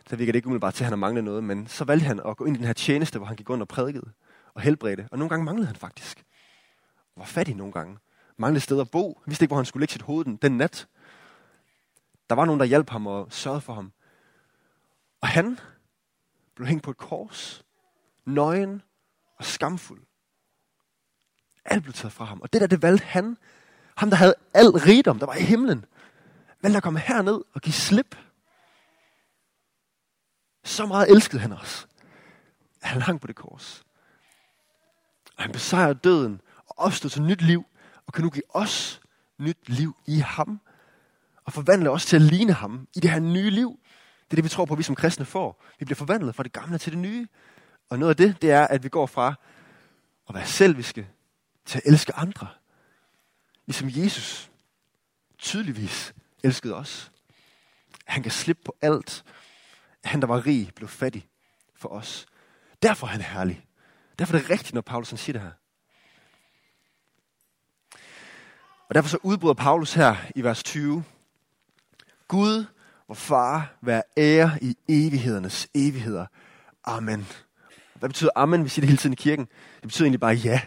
Så 0.09 0.15
virker 0.15 0.31
det 0.31 0.38
ikke 0.38 0.47
umiddelbart 0.47 0.73
til, 0.73 0.83
at 0.83 0.85
han 0.85 0.91
har 0.91 0.97
manglet 0.97 1.23
noget, 1.23 1.43
men 1.43 1.67
så 1.67 1.83
valgte 1.83 2.05
han 2.05 2.21
at 2.25 2.38
gå 2.38 2.45
ind 2.45 2.55
i 2.55 2.59
den 2.59 2.65
her 2.65 2.73
tjeneste, 2.73 3.19
hvor 3.19 3.27
han 3.27 3.35
gik 3.35 3.49
rundt 3.49 3.61
og 3.61 3.67
prædikede 3.67 4.11
og 4.53 4.61
helbredte. 4.61 5.07
Og 5.11 5.17
nogle 5.17 5.29
gange 5.29 5.45
manglede 5.45 5.67
han 5.67 5.75
faktisk. 5.75 6.24
Og 7.15 7.20
var 7.20 7.25
fattig 7.25 7.55
nogle 7.55 7.74
gange. 7.74 7.98
Manglede 8.37 8.63
steder 8.63 8.81
at 8.81 8.91
bo. 8.91 9.22
Han 9.24 9.31
vidste 9.31 9.44
ikke, 9.44 9.50
hvor 9.50 9.57
han 9.57 9.65
skulle 9.65 9.81
lægge 9.81 9.91
sit 9.91 10.01
hoved 10.01 10.25
den, 10.25 10.35
den 10.35 10.57
nat. 10.57 10.87
Der 12.29 12.35
var 12.35 12.46
nogen, 12.46 12.59
der 12.59 12.65
hjalp 12.65 12.89
ham 12.89 13.07
og 13.07 13.27
sørgede 13.29 13.61
for 13.61 13.74
ham. 13.74 13.91
Og 15.22 15.27
han 15.27 15.59
blev 16.55 16.67
hængt 16.67 16.83
på 16.83 16.91
et 16.91 16.98
kors. 16.98 17.63
Nøgen 18.25 18.81
og 19.37 19.46
skamfuld. 19.46 20.01
Alt 21.65 21.83
blev 21.83 21.94
taget 21.94 22.13
fra 22.13 22.25
ham. 22.25 22.41
Og 22.41 22.53
det 22.53 22.61
der, 22.61 22.67
det 22.67 22.81
valgte 22.81 23.05
han. 23.05 23.37
Ham, 23.98 24.09
der 24.09 24.17
havde 24.17 24.35
al 24.53 24.67
rigdom, 24.67 25.20
der 25.20 25.25
var 25.25 25.35
i 25.35 25.41
himlen. 25.41 25.85
Valgte 26.61 26.77
at 26.77 26.83
komme 26.83 27.00
herned 27.00 27.41
og 27.53 27.61
give 27.61 27.74
slip. 27.74 28.17
Så 30.63 30.85
meget 30.85 31.11
elskede 31.11 31.41
han 31.41 31.51
os. 31.51 31.87
At 32.81 32.89
han 32.89 33.01
hang 33.01 33.22
på 33.22 33.27
det 33.27 33.35
kors. 33.35 33.83
Og 35.37 35.43
han 35.43 35.51
besejrede 35.51 36.00
døden 36.03 36.41
og 36.67 36.79
opstod 36.79 37.09
til 37.09 37.22
nyt 37.22 37.41
liv. 37.41 37.65
Og 38.05 38.13
kan 38.13 38.24
nu 38.24 38.29
give 38.29 38.55
os 38.55 39.01
nyt 39.37 39.69
liv 39.69 39.95
i 40.05 40.19
ham. 40.19 40.61
Og 41.45 41.53
forvandle 41.53 41.89
os 41.89 42.05
til 42.05 42.15
at 42.15 42.22
ligne 42.22 42.53
ham 42.53 42.87
i 42.95 43.00
det 43.00 43.11
her 43.11 43.19
nye 43.19 43.50
liv. 43.50 43.79
Det 44.25 44.33
er 44.33 44.35
det, 44.35 44.43
vi 44.43 44.50
tror 44.50 44.65
på, 44.65 44.74
at 44.74 44.77
vi 44.77 44.83
som 44.83 44.95
kristne 44.95 45.25
får. 45.25 45.63
Vi 45.79 45.85
bliver 45.85 45.95
forvandlet 45.95 46.35
fra 46.35 46.43
det 46.43 46.53
gamle 46.53 46.77
til 46.77 46.91
det 46.91 47.00
nye. 47.00 47.27
Og 47.89 48.00
noget 48.00 48.09
af 48.09 48.17
det, 48.17 48.41
det 48.41 48.51
er, 48.51 48.67
at 48.67 48.83
vi 48.83 48.89
går 48.89 49.05
fra 49.05 49.35
at 50.29 50.35
være 50.35 50.45
selviske 50.45 51.09
til 51.65 51.77
at 51.77 51.83
elske 51.85 52.15
andre. 52.15 52.48
Ligesom 53.65 53.89
Jesus 53.91 54.51
tydeligvis 55.37 56.13
elskede 56.43 56.75
os. 56.75 57.11
Han 58.05 58.23
kan 58.23 58.31
slippe 58.31 58.61
på 58.65 58.75
alt. 58.81 59.23
Han, 60.03 60.21
der 60.21 60.27
var 60.27 60.45
rig, 60.45 60.71
blev 60.75 60.87
fattig 60.87 61.27
for 61.75 61.89
os. 61.89 62.25
Derfor 62.83 63.07
er 63.07 63.11
han 63.11 63.21
herlig. 63.21 63.65
Derfor 64.19 64.33
er 64.33 64.41
det 64.41 64.49
rigtigt, 64.49 64.73
når 64.73 64.81
Paulus 64.81 65.07
siger 65.07 65.33
det 65.33 65.41
her. 65.41 65.51
Og 68.89 68.95
derfor 68.95 69.09
så 69.09 69.17
udbryder 69.23 69.53
Paulus 69.53 69.93
her 69.93 70.15
i 70.35 70.43
vers 70.43 70.63
20. 70.63 71.03
Gud, 72.27 72.65
hvor 73.05 73.15
far, 73.15 73.77
vær 73.81 74.01
ære 74.17 74.57
i 74.61 74.77
evighedernes 74.87 75.67
evigheder. 75.75 76.25
Amen. 76.83 77.27
Hvad 77.93 78.09
betyder 78.09 78.31
amen? 78.35 78.63
Vi 78.63 78.69
siger 78.69 78.81
det 78.81 78.89
hele 78.89 78.97
tiden 78.97 79.13
i 79.13 79.15
kirken. 79.15 79.45
Det 79.75 79.81
betyder 79.81 80.05
egentlig 80.05 80.19
bare 80.19 80.33
ja. 80.33 80.61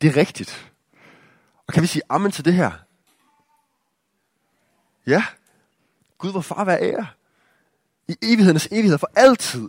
Det 0.00 0.08
er 0.08 0.16
rigtigt. 0.16 0.72
Og 1.66 1.74
kan 1.74 1.82
vi 1.82 1.86
sige 1.86 2.02
amen 2.08 2.32
til 2.32 2.44
det 2.44 2.54
her? 2.54 2.72
Ja. 5.06 5.24
Gud, 6.18 6.30
hvor 6.30 6.40
far 6.40 6.64
være 6.64 6.82
ære. 6.82 7.06
I 8.08 8.16
evighedernes 8.22 8.66
evigheder 8.66 8.98
for 8.98 9.10
altid. 9.16 9.68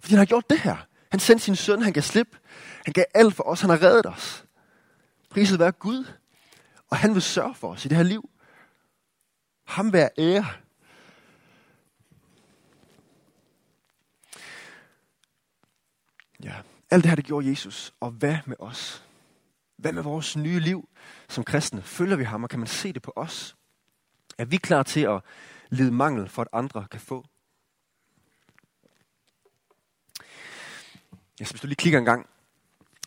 Fordi 0.00 0.12
han 0.12 0.18
har 0.18 0.26
gjort 0.26 0.50
det 0.50 0.60
her. 0.60 0.76
Han 1.10 1.20
sendte 1.20 1.44
sin 1.44 1.56
søn, 1.56 1.82
han 1.82 1.92
gav 1.92 2.02
slip. 2.02 2.36
Han 2.84 2.92
gav 2.92 3.04
alt 3.14 3.34
for 3.34 3.44
os, 3.44 3.60
han 3.60 3.70
har 3.70 3.82
reddet 3.82 4.06
os. 4.06 4.44
Priset 5.30 5.58
være 5.58 5.72
Gud. 5.72 6.04
Og 6.90 6.96
han 6.96 7.14
vil 7.14 7.22
sørge 7.22 7.54
for 7.54 7.72
os 7.72 7.84
i 7.84 7.88
det 7.88 7.96
her 7.96 8.04
liv. 8.04 8.30
Ham 9.64 9.92
være 9.92 10.10
ære. 10.18 10.46
Ja, 16.42 16.54
alt 16.90 17.02
det 17.02 17.10
her, 17.10 17.16
det 17.16 17.24
gjorde 17.24 17.50
Jesus. 17.50 17.94
Og 18.00 18.10
hvad 18.10 18.38
med 18.46 18.56
os? 18.58 19.04
Hvad 19.76 19.92
med 19.92 20.02
vores 20.02 20.36
nye 20.36 20.60
liv 20.60 20.88
som 21.28 21.44
kristne? 21.44 21.82
Følger 21.82 22.16
vi 22.16 22.24
ham, 22.24 22.42
og 22.42 22.50
kan 22.50 22.58
man 22.58 22.68
se 22.68 22.92
det 22.92 23.02
på 23.02 23.12
os? 23.16 23.56
Er 24.38 24.44
vi 24.44 24.56
klar 24.56 24.82
til 24.82 25.00
at 25.00 25.20
lide 25.70 25.92
mangel 25.92 26.28
for, 26.28 26.42
at 26.42 26.48
andre 26.52 26.86
kan 26.90 27.00
få? 27.00 27.24
Jeg 31.40 31.46
så 31.46 31.58
du 31.62 31.66
lige 31.66 31.76
klikker 31.76 31.98
en 31.98 32.04
gang. 32.04 32.28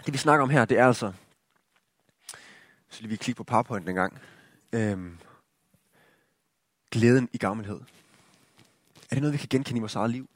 Det 0.06 0.14
vi 0.14 0.18
snakker 0.18 0.44
om 0.44 0.50
her, 0.50 0.66
det 0.66 0.78
er 0.80 0.88
altså... 0.88 1.14
Så 2.90 3.02
lige 3.02 3.10
vi 3.10 3.16
klikke 3.16 3.38
på 3.38 3.44
PowerPoint 3.44 3.90
en 3.90 3.96
gang. 3.96 4.20
Øhm, 4.72 5.20
glæden 6.92 7.30
i 7.34 7.38
gammelhed. 7.38 7.80
Er 8.96 9.16
det 9.16 9.22
noget, 9.22 9.34
vi 9.34 9.38
kan 9.38 9.48
genkende 9.50 9.78
i 9.78 9.80
vores 9.80 9.96
eget 9.96 10.12
liv? 10.12 10.30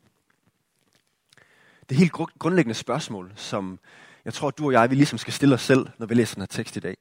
Det 1.89 1.97
helt 1.97 2.12
grundlæggende 2.12 2.73
spørgsmål, 2.73 3.34
som 3.36 3.79
jeg 4.25 4.34
tror, 4.34 4.51
du 4.51 4.65
og 4.65 4.73
jeg, 4.73 4.89
vi 4.89 4.95
ligesom 4.95 5.17
skal 5.17 5.34
stille 5.34 5.56
os 5.56 5.62
selv, 5.62 5.89
når 5.97 6.06
vi 6.06 6.13
læser 6.13 6.36
den 6.36 6.41
her 6.41 6.47
tekst 6.47 6.75
i 6.75 6.79
dag, 6.79 6.97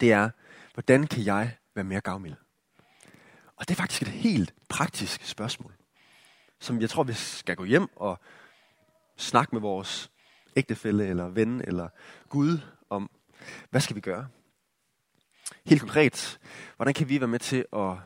det 0.00 0.12
er, 0.12 0.30
hvordan 0.74 1.06
kan 1.06 1.24
jeg 1.24 1.56
være 1.74 1.84
mere 1.84 2.00
gavmild? 2.00 2.34
Og 3.58 3.68
det 3.68 3.70
er 3.70 3.76
faktisk 3.76 4.02
et 4.02 4.08
helt 4.08 4.54
praktisk 4.68 5.24
spørgsmål, 5.24 5.74
som 6.58 6.80
jeg 6.80 6.90
tror, 6.90 7.02
vi 7.02 7.12
skal 7.12 7.56
gå 7.56 7.64
hjem 7.64 7.96
og 7.96 8.20
snakke 9.16 9.54
med 9.54 9.60
vores 9.60 10.10
ægtefælle 10.56 11.06
eller 11.06 11.28
ven 11.28 11.60
eller 11.60 11.88
Gud 12.28 12.58
om, 12.90 13.10
hvad 13.70 13.80
skal 13.80 13.96
vi 13.96 14.00
gøre? 14.00 14.28
Helt 15.64 15.80
konkret, 15.80 16.38
hvordan 16.76 16.94
kan 16.94 17.08
vi 17.08 17.20
være 17.20 17.28
med 17.28 17.38
til 17.38 17.66
at 17.72 17.96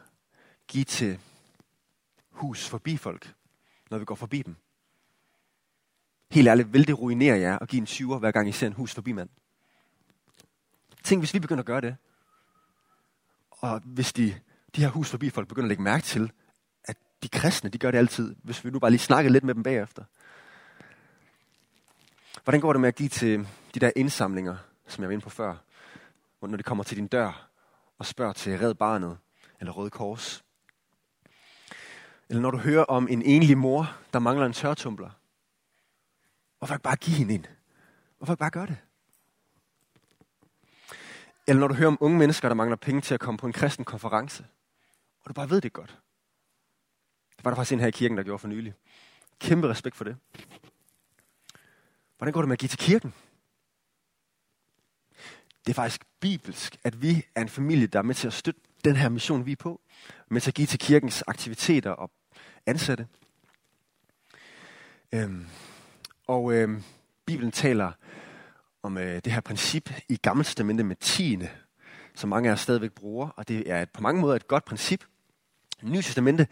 give 0.69 0.85
til 0.85 1.19
hus 2.31 2.69
forbi 2.69 2.97
folk, 2.97 3.35
når 3.91 3.99
vi 3.99 4.05
går 4.05 4.15
forbi 4.15 4.43
dem? 4.43 4.57
Helt 6.31 6.49
ærligt, 6.49 6.73
vil 6.73 6.87
det 6.87 6.99
ruinere 6.99 7.39
jer 7.39 7.59
at 7.59 7.69
give 7.69 7.81
en 7.81 7.87
20 7.87 8.19
hver 8.19 8.31
gang 8.31 8.49
I 8.49 8.53
ser 8.53 8.67
en 8.67 8.73
hus 8.73 8.95
forbi 8.95 9.13
mand? 9.13 9.29
Tænk, 11.03 11.21
hvis 11.21 11.35
vi 11.35 11.39
begynder 11.39 11.63
at 11.63 11.67
gøre 11.67 11.81
det. 11.81 11.97
Og 13.51 13.81
hvis 13.85 14.13
de, 14.13 14.41
de 14.77 14.81
her 14.81 14.89
hus 14.89 15.11
forbi 15.11 15.31
folk 15.31 15.49
begynder 15.49 15.67
at 15.67 15.69
lægge 15.69 15.83
mærke 15.83 16.05
til, 16.05 16.33
at 16.85 16.97
de 17.23 17.29
kristne, 17.29 17.71
de 17.71 17.79
gør 17.79 17.91
det 17.91 17.99
altid, 17.99 18.35
hvis 18.43 18.65
vi 18.65 18.71
nu 18.71 18.79
bare 18.79 18.91
lige 18.91 19.01
snakker 19.01 19.31
lidt 19.31 19.45
med 19.45 19.55
dem 19.55 19.63
bagefter. 19.63 20.05
Hvordan 22.45 22.61
går 22.61 22.73
det 22.73 22.81
med 22.81 22.89
at 22.89 22.95
give 22.95 23.09
til 23.09 23.49
de 23.75 23.81
der 23.81 23.91
indsamlinger, 23.97 24.57
som 24.87 25.03
jeg 25.03 25.09
var 25.09 25.13
inde 25.13 25.25
på 25.25 25.31
før, 25.31 25.57
når 26.43 26.57
de 26.57 26.63
kommer 26.63 26.85
til 26.85 26.97
din 26.97 27.07
dør 27.07 27.49
og 27.99 28.07
spørger 28.07 28.33
til 28.33 28.59
Red 28.59 28.75
Barnet 28.75 29.19
eller 29.61 29.73
Røde 29.73 29.91
Kors? 29.91 30.45
Eller 32.29 32.43
når 32.43 32.51
du 32.51 32.59
hører 32.59 32.85
om 32.85 33.09
en 33.11 33.23
enlig 33.23 33.59
mor, 33.59 33.97
der 34.13 34.19
mangler 34.19 34.47
en 34.47 34.53
tørtumbler. 34.53 35.11
Hvorfor 36.59 36.75
ikke 36.75 36.83
bare 36.83 36.97
give 36.97 37.17
hende 37.17 37.35
en? 37.35 37.47
Hvorfor 38.19 38.33
ikke 38.33 38.41
bare 38.41 38.51
gøre 38.51 38.67
det? 38.67 38.77
Eller 41.47 41.61
når 41.61 41.69
du 41.69 41.75
hører 41.75 41.89
om 41.89 41.99
unge 42.01 42.19
mennesker, 42.19 42.49
der 42.49 42.55
mangler 42.55 42.77
penge 42.77 43.01
til 43.01 43.15
at 43.15 43.21
komme 43.21 43.39
på 43.39 43.47
en 43.47 43.53
kristen 43.53 43.85
konference, 43.85 44.45
og 45.25 45.29
du 45.29 45.33
bare 45.33 45.51
ved 45.51 45.61
det 45.61 45.73
godt. 45.73 45.99
Det 47.37 47.45
var 47.45 47.51
der 47.51 47.57
faktisk 47.57 47.73
en 47.73 47.81
her 47.81 47.87
i 47.87 47.91
kirken, 47.91 48.17
der 48.17 48.25
gjorde 48.25 48.39
for 48.39 48.49
nylig. 48.49 48.75
Kæmpe 49.39 49.69
respekt 49.69 49.97
for 49.97 50.05
det. 50.05 50.17
Hvordan 52.19 52.33
går 52.33 52.41
det 52.41 52.49
med 52.49 52.53
at 52.53 52.59
give 52.59 52.69
til 52.69 52.79
kirken? 52.79 53.15
Det 55.67 55.73
er 55.73 55.75
faktisk 55.75 56.05
bibelsk, 56.21 56.77
at 56.85 57.03
vi 57.03 57.27
er 57.35 57.43
en 57.43 57.49
familie, 57.49 57.87
der 57.87 57.99
er 57.99 58.03
med 58.03 58.15
til 58.15 58.27
at 58.27 58.33
støtte 58.33 58.61
den 58.85 58.97
her 58.97 59.09
mission, 59.09 59.47
vi 59.47 59.53
er 59.53 59.57
på. 59.57 59.81
Med 60.29 60.41
til 60.41 60.51
at 60.51 60.55
give 60.55 60.67
til 60.67 60.79
kirkens 60.79 61.25
aktiviteter 61.27 61.91
og 61.91 62.11
ansatte. 62.67 63.07
Øhm, 65.13 65.47
og 66.27 66.53
øhm, 66.53 66.83
Bibelen 67.27 67.53
taler 67.53 67.93
om 68.83 68.99
øh, 68.99 69.21
det 69.25 69.33
her 69.33 69.41
princip 69.41 69.91
i 70.09 70.17
Gamle 70.17 70.45
Testamente 70.45 70.85
med 70.85 70.97
tiende, 70.97 71.51
som 72.15 72.31
mange 72.31 72.49
af 72.49 72.53
os 72.53 72.61
stadigvæk 72.61 72.93
bruger, 72.93 73.29
og 73.29 73.49
det 73.49 73.71
er 73.71 73.83
et, 73.83 73.91
på 73.91 74.03
mange 74.03 74.21
måder 74.21 74.37
et 74.37 74.49
godt 74.49 74.65
princip. 74.65 75.05
Nye 75.83 76.03
Testamente 76.03 76.47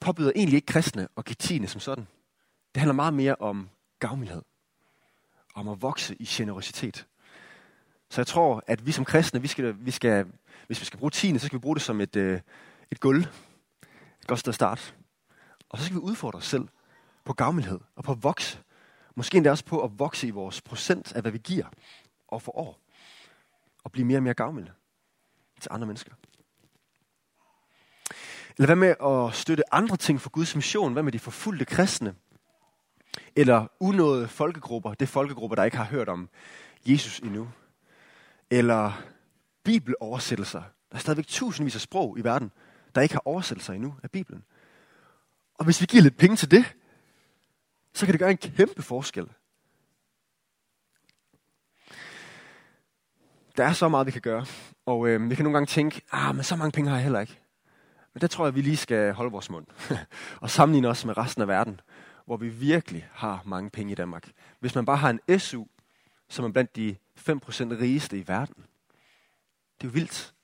påbyder 0.00 0.32
egentlig 0.36 0.56
ikke 0.56 0.66
kristne 0.66 1.08
at 1.16 1.24
give 1.24 1.36
tiende 1.38 1.68
som 1.68 1.80
sådan. 1.80 2.06
Det 2.74 2.80
handler 2.80 2.94
meget 2.94 3.14
mere 3.14 3.36
om 3.38 3.68
gavmildhed, 3.98 4.42
om 5.54 5.68
at 5.68 5.82
vokse 5.82 6.16
i 6.20 6.24
generositet. 6.28 7.06
Så 8.10 8.20
jeg 8.20 8.26
tror, 8.26 8.64
at 8.66 8.86
vi 8.86 8.92
som 8.92 9.04
kristne, 9.04 9.42
vi 9.42 9.48
skal, 9.48 9.76
vi 9.78 9.90
skal, 9.90 10.26
hvis 10.66 10.80
vi 10.80 10.84
skal 10.84 10.98
bruge 10.98 11.10
tiende, 11.10 11.40
så 11.40 11.46
skal 11.46 11.58
vi 11.58 11.60
bruge 11.60 11.76
det 11.76 11.82
som 11.82 12.00
et, 12.00 12.16
øh, 12.16 12.40
et 12.90 13.00
gulv. 13.00 13.20
Et 14.20 14.26
godt 14.26 14.40
sted 14.40 14.50
at 14.50 14.54
starte. 14.54 14.82
Og 15.68 15.78
så 15.78 15.84
skal 15.84 15.94
vi 15.94 16.00
udfordre 16.00 16.38
os 16.38 16.46
selv 16.46 16.68
på 17.24 17.32
gavmildhed 17.32 17.80
og 17.96 18.04
på 18.04 18.12
at 18.12 18.22
vokse. 18.22 18.58
Måske 19.14 19.36
endda 19.36 19.50
også 19.50 19.64
på 19.64 19.84
at 19.84 19.98
vokse 19.98 20.26
i 20.26 20.30
vores 20.30 20.62
procent 20.62 21.12
af, 21.12 21.22
hvad 21.22 21.32
vi 21.32 21.38
giver 21.38 21.66
år 22.28 22.38
for 22.38 22.56
år. 22.58 22.80
Og 23.84 23.92
blive 23.92 24.06
mere 24.06 24.18
og 24.18 24.22
mere 24.22 24.34
gavmilde 24.34 24.72
til 25.60 25.68
andre 25.70 25.86
mennesker. 25.86 26.14
Eller 28.58 28.66
hvad 28.66 28.76
med 28.76 28.94
at 29.04 29.34
støtte 29.34 29.74
andre 29.74 29.96
ting 29.96 30.20
for 30.20 30.30
Guds 30.30 30.54
mission? 30.54 30.92
Hvad 30.92 31.02
med 31.02 31.12
de 31.12 31.18
forfulgte 31.18 31.64
kristne? 31.64 32.14
Eller 33.36 33.66
unåede 33.80 34.28
folkegrupper, 34.28 34.94
det 34.94 35.08
folkegrupper, 35.08 35.54
der 35.54 35.64
ikke 35.64 35.76
har 35.76 35.84
hørt 35.84 36.08
om 36.08 36.28
Jesus 36.86 37.18
endnu. 37.18 37.48
Eller 38.50 39.02
bibeloversættelser. 39.64 40.62
Der 40.90 40.96
er 40.96 40.98
stadigvæk 40.98 41.26
tusindvis 41.26 41.74
af 41.74 41.80
sprog 41.80 42.18
i 42.18 42.24
verden, 42.24 42.50
der 42.94 43.00
ikke 43.00 43.14
har 43.14 43.22
oversættelser 43.24 43.72
endnu 43.72 43.94
af 44.02 44.10
Bibelen. 44.10 44.44
Og 45.54 45.64
hvis 45.64 45.80
vi 45.80 45.86
giver 45.86 46.02
lidt 46.02 46.16
penge 46.16 46.36
til 46.36 46.50
det, 46.50 46.74
så 47.94 48.06
kan 48.06 48.12
det 48.12 48.20
gøre 48.20 48.30
en 48.30 48.36
kæmpe 48.36 48.82
forskel. 48.82 49.28
Der 53.56 53.64
er 53.64 53.72
så 53.72 53.88
meget, 53.88 54.06
vi 54.06 54.10
kan 54.10 54.20
gøre. 54.20 54.46
Og 54.86 55.08
øh, 55.08 55.30
vi 55.30 55.34
kan 55.34 55.44
nogle 55.44 55.56
gange 55.56 55.66
tænke, 55.66 56.02
ah, 56.12 56.34
men 56.34 56.44
så 56.44 56.56
mange 56.56 56.72
penge 56.72 56.90
har 56.90 56.96
jeg 56.96 57.02
heller 57.02 57.20
ikke. 57.20 57.43
Men 58.14 58.20
der 58.20 58.26
tror 58.26 58.46
jeg, 58.46 58.54
vi 58.54 58.60
lige 58.60 58.76
skal 58.76 59.12
holde 59.12 59.30
vores 59.30 59.50
mund. 59.50 59.66
og 60.42 60.50
sammenligne 60.50 60.88
os 60.88 61.04
med 61.04 61.16
resten 61.16 61.42
af 61.42 61.48
verden, 61.48 61.80
hvor 62.24 62.36
vi 62.36 62.48
virkelig 62.48 63.08
har 63.12 63.42
mange 63.44 63.70
penge 63.70 63.92
i 63.92 63.94
Danmark. 63.94 64.32
Hvis 64.60 64.74
man 64.74 64.84
bare 64.84 64.96
har 64.96 65.10
en 65.10 65.38
SU, 65.38 65.64
som 66.28 66.44
er 66.44 66.48
blandt 66.48 66.76
de 66.76 66.96
5% 67.18 67.30
rigeste 67.80 68.18
i 68.18 68.28
verden. 68.28 68.54
Det 69.78 69.86
er 69.86 69.88
jo 69.88 69.92
vildt. 69.92 70.34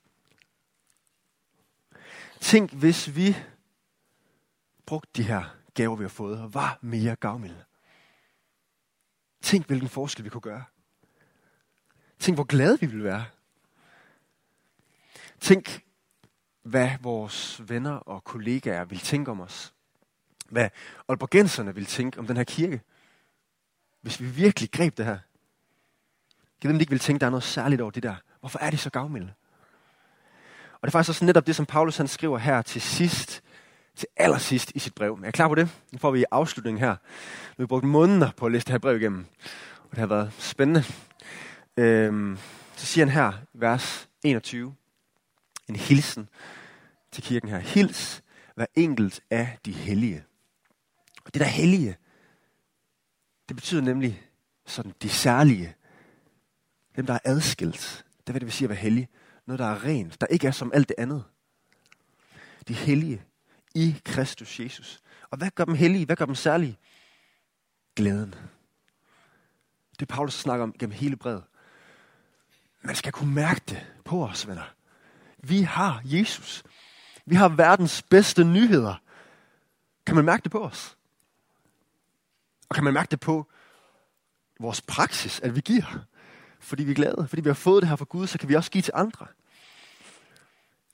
Tænk, 2.40 2.72
hvis 2.72 3.16
vi 3.16 3.36
brugte 4.86 5.10
de 5.16 5.22
her 5.22 5.44
gaver, 5.74 5.96
vi 5.96 6.04
har 6.04 6.08
fået, 6.08 6.40
og 6.40 6.54
var 6.54 6.78
mere 6.80 7.16
gavmilde. 7.16 7.64
Tænk, 9.42 9.66
hvilken 9.66 9.88
forskel 9.88 10.24
vi 10.24 10.28
kunne 10.28 10.40
gøre. 10.40 10.64
Tænk, 12.18 12.36
hvor 12.36 12.44
glade 12.44 12.80
vi 12.80 12.86
ville 12.86 13.04
være. 13.04 13.24
Tænk, 15.40 15.84
hvad 16.62 16.90
vores 17.00 17.60
venner 17.68 17.92
og 17.92 18.24
kollegaer 18.24 18.84
vil 18.84 18.98
tænke 18.98 19.30
om 19.30 19.40
os. 19.40 19.72
Hvad 20.48 20.68
Aalborgenserne 21.08 21.74
vil 21.74 21.86
tænke 21.86 22.18
om 22.18 22.26
den 22.26 22.36
her 22.36 22.44
kirke. 22.44 22.80
Hvis 24.00 24.20
vi 24.20 24.26
virkelig 24.26 24.70
greb 24.70 24.96
det 24.96 25.04
her. 25.04 25.18
Kan 26.60 26.70
dem 26.70 26.80
ikke 26.80 26.90
vil 26.90 26.98
tænke, 26.98 27.20
der 27.20 27.26
er 27.26 27.30
noget 27.30 27.44
særligt 27.44 27.80
over 27.80 27.90
det 27.90 28.02
der. 28.02 28.14
Hvorfor 28.40 28.58
er 28.58 28.70
det 28.70 28.78
så 28.78 28.90
gavmilde? 28.90 29.32
Og 30.72 30.80
det 30.82 30.88
er 30.88 30.92
faktisk 30.92 31.08
også 31.08 31.24
netop 31.24 31.46
det, 31.46 31.56
som 31.56 31.66
Paulus 31.66 31.96
han 31.96 32.08
skriver 32.08 32.38
her 32.38 32.62
til 32.62 32.80
sidst, 32.80 33.42
til 33.96 34.08
allersidst 34.16 34.72
i 34.74 34.78
sit 34.78 34.94
brev. 34.94 35.12
Er 35.12 35.24
jeg 35.24 35.34
klar 35.34 35.48
på 35.48 35.54
det? 35.54 35.68
Nu 35.92 35.98
får 35.98 36.10
vi 36.10 36.20
i 36.20 36.24
afslutningen 36.30 36.80
her. 36.80 36.96
Vi 37.56 37.62
har 37.62 37.66
brugt 37.66 37.84
måneder 37.84 38.30
på 38.36 38.46
at 38.46 38.52
læse 38.52 38.64
det 38.64 38.72
her 38.72 38.78
brev 38.78 38.96
igennem. 38.96 39.26
Og 39.82 39.90
det 39.90 39.98
har 39.98 40.06
været 40.06 40.32
spændende. 40.38 40.84
Øhm, 41.76 42.38
så 42.76 42.86
siger 42.86 43.06
han 43.06 43.14
her, 43.14 43.32
vers 43.54 44.08
21, 44.22 44.74
en 45.70 45.76
hilsen 45.76 46.28
til 47.12 47.22
kirken 47.22 47.48
her. 47.48 47.58
Hils 47.58 48.22
hver 48.54 48.66
enkelt 48.74 49.20
af 49.30 49.58
de 49.64 49.72
hellige. 49.72 50.24
Og 51.24 51.34
det 51.34 51.40
der 51.40 51.46
hellige, 51.46 51.96
det 53.48 53.56
betyder 53.56 53.80
nemlig 53.80 54.22
sådan 54.66 54.94
de 55.02 55.08
særlige. 55.08 55.74
Dem, 56.96 57.06
der 57.06 57.14
er 57.14 57.18
adskilt. 57.24 58.04
Det 58.26 58.34
vil 58.34 58.40
det 58.40 58.46
vil 58.46 58.52
sige 58.52 58.66
at 58.66 58.70
være 58.70 58.78
hellig. 58.78 59.08
Noget, 59.46 59.58
der 59.58 59.66
er 59.66 59.84
rent, 59.84 60.20
der 60.20 60.26
ikke 60.26 60.46
er 60.46 60.50
som 60.50 60.72
alt 60.74 60.88
det 60.88 60.94
andet. 60.98 61.24
De 62.68 62.74
hellige 62.74 63.22
i 63.74 64.00
Kristus 64.04 64.60
Jesus. 64.60 65.00
Og 65.30 65.38
hvad 65.38 65.50
gør 65.50 65.64
dem 65.64 65.74
hellige? 65.74 66.06
Hvad 66.06 66.16
gør 66.16 66.24
dem 66.24 66.34
særlige? 66.34 66.78
Glæden. 67.96 68.34
Det 70.00 70.08
Paulus 70.08 70.34
snakker 70.34 70.62
om 70.62 70.72
gennem 70.72 70.94
hele 70.94 71.16
brevet. 71.16 71.44
Man 72.82 72.96
skal 72.96 73.12
kunne 73.12 73.34
mærke 73.34 73.60
det 73.68 73.86
på 74.04 74.24
os, 74.24 74.48
venner. 74.48 74.74
Vi 75.42 75.62
har 75.62 76.02
Jesus. 76.04 76.62
Vi 77.26 77.34
har 77.34 77.48
verdens 77.48 78.02
bedste 78.02 78.44
nyheder. 78.44 78.94
Kan 80.06 80.16
man 80.16 80.24
mærke 80.24 80.42
det 80.42 80.50
på 80.50 80.64
os? 80.64 80.96
Og 82.68 82.74
kan 82.74 82.84
man 82.84 82.94
mærke 82.94 83.10
det 83.10 83.20
på 83.20 83.46
vores 84.60 84.80
praksis, 84.80 85.40
at 85.40 85.56
vi 85.56 85.60
giver? 85.60 86.04
Fordi 86.60 86.84
vi 86.84 86.90
er 86.90 86.94
glade, 86.94 87.26
fordi 87.28 87.42
vi 87.42 87.48
har 87.48 87.54
fået 87.54 87.82
det 87.82 87.88
her 87.88 87.96
fra 87.96 88.04
Gud, 88.08 88.26
så 88.26 88.38
kan 88.38 88.48
vi 88.48 88.54
også 88.54 88.70
give 88.70 88.82
til 88.82 88.92
andre. 88.96 89.26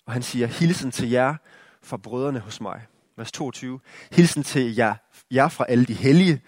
Og 0.06 0.12
han 0.12 0.22
siger, 0.22 0.46
hilsen 0.46 0.90
til 0.90 1.10
jer 1.10 1.36
fra 1.82 1.96
brødrene 1.96 2.40
hos 2.40 2.60
mig. 2.60 2.86
Vers 3.16 3.32
22. 3.32 3.80
Hilsen 4.12 4.42
til 4.42 4.74
jer, 4.74 4.94
jer 5.30 5.48
fra 5.48 5.64
alle 5.68 5.84
de 5.84 5.94
hellige, 5.94 6.42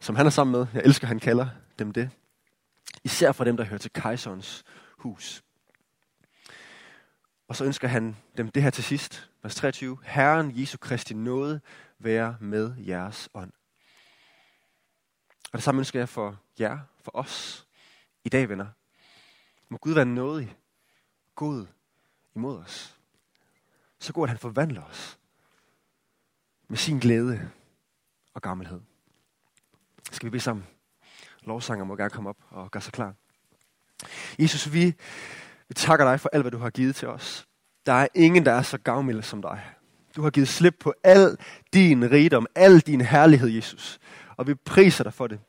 som 0.00 0.16
han 0.16 0.26
er 0.26 0.30
sammen 0.30 0.52
med. 0.52 0.66
Jeg 0.74 0.82
elsker, 0.84 1.06
han 1.06 1.20
kalder 1.20 1.48
dem 1.78 1.92
det. 1.92 2.10
Især 3.04 3.32
for 3.32 3.44
dem, 3.44 3.56
der 3.56 3.64
hører 3.64 3.78
til 3.78 3.92
kejserens 3.92 4.64
hus. 4.98 5.42
Og 7.48 7.56
så 7.56 7.64
ønsker 7.64 7.88
han 7.88 8.16
dem 8.36 8.50
det 8.50 8.62
her 8.62 8.70
til 8.70 8.84
sidst. 8.84 9.30
Vers 9.42 9.54
23. 9.54 9.98
Herren 10.04 10.60
Jesu 10.60 10.78
Kristi 10.78 11.14
nåde 11.14 11.60
være 11.98 12.36
med 12.40 12.74
jeres 12.86 13.28
ånd. 13.34 13.52
Og 15.52 15.56
det 15.56 15.62
samme 15.62 15.78
ønsker 15.78 15.98
jeg 15.98 16.08
for 16.08 16.38
jer, 16.60 16.78
for 17.00 17.10
os, 17.14 17.66
i 18.24 18.28
dag, 18.28 18.48
venner. 18.48 18.66
Må 19.68 19.78
Gud 19.78 19.94
være 19.94 20.04
nådig, 20.04 20.56
god 21.34 21.66
imod 22.34 22.58
os. 22.58 22.98
Så 23.98 24.12
god, 24.12 24.24
at 24.24 24.28
han 24.28 24.38
forvandler 24.38 24.82
os 24.82 25.18
med 26.68 26.78
sin 26.78 26.98
glæde 26.98 27.50
og 28.34 28.42
gammelhed. 28.42 28.80
Skal 30.10 30.26
vi 30.26 30.30
bede 30.30 30.42
sammen? 30.42 30.66
Lovsanger 31.40 31.84
må 31.84 31.96
gerne 31.96 32.10
komme 32.10 32.30
op 32.30 32.38
og 32.50 32.70
gøre 32.70 32.80
sig 32.80 32.92
klar. 32.92 33.14
Jesus, 34.38 34.72
vi 34.72 34.94
vi 35.68 35.74
takker 35.74 36.10
dig 36.10 36.20
for 36.20 36.28
alt, 36.32 36.42
hvad 36.42 36.50
du 36.50 36.58
har 36.58 36.70
givet 36.70 36.96
til 36.96 37.08
os. 37.08 37.46
Der 37.86 37.92
er 37.92 38.08
ingen, 38.14 38.44
der 38.44 38.52
er 38.52 38.62
så 38.62 38.78
gavmild 38.78 39.22
som 39.22 39.42
dig. 39.42 39.64
Du 40.16 40.22
har 40.22 40.30
givet 40.30 40.48
slip 40.48 40.76
på 40.80 40.94
al 41.04 41.36
din 41.72 42.10
rigdom, 42.10 42.46
al 42.54 42.80
din 42.80 43.00
herlighed, 43.00 43.48
Jesus. 43.48 43.98
Og 44.36 44.46
vi 44.46 44.54
priser 44.54 45.04
dig 45.04 45.14
for 45.14 45.26
det. 45.26 45.40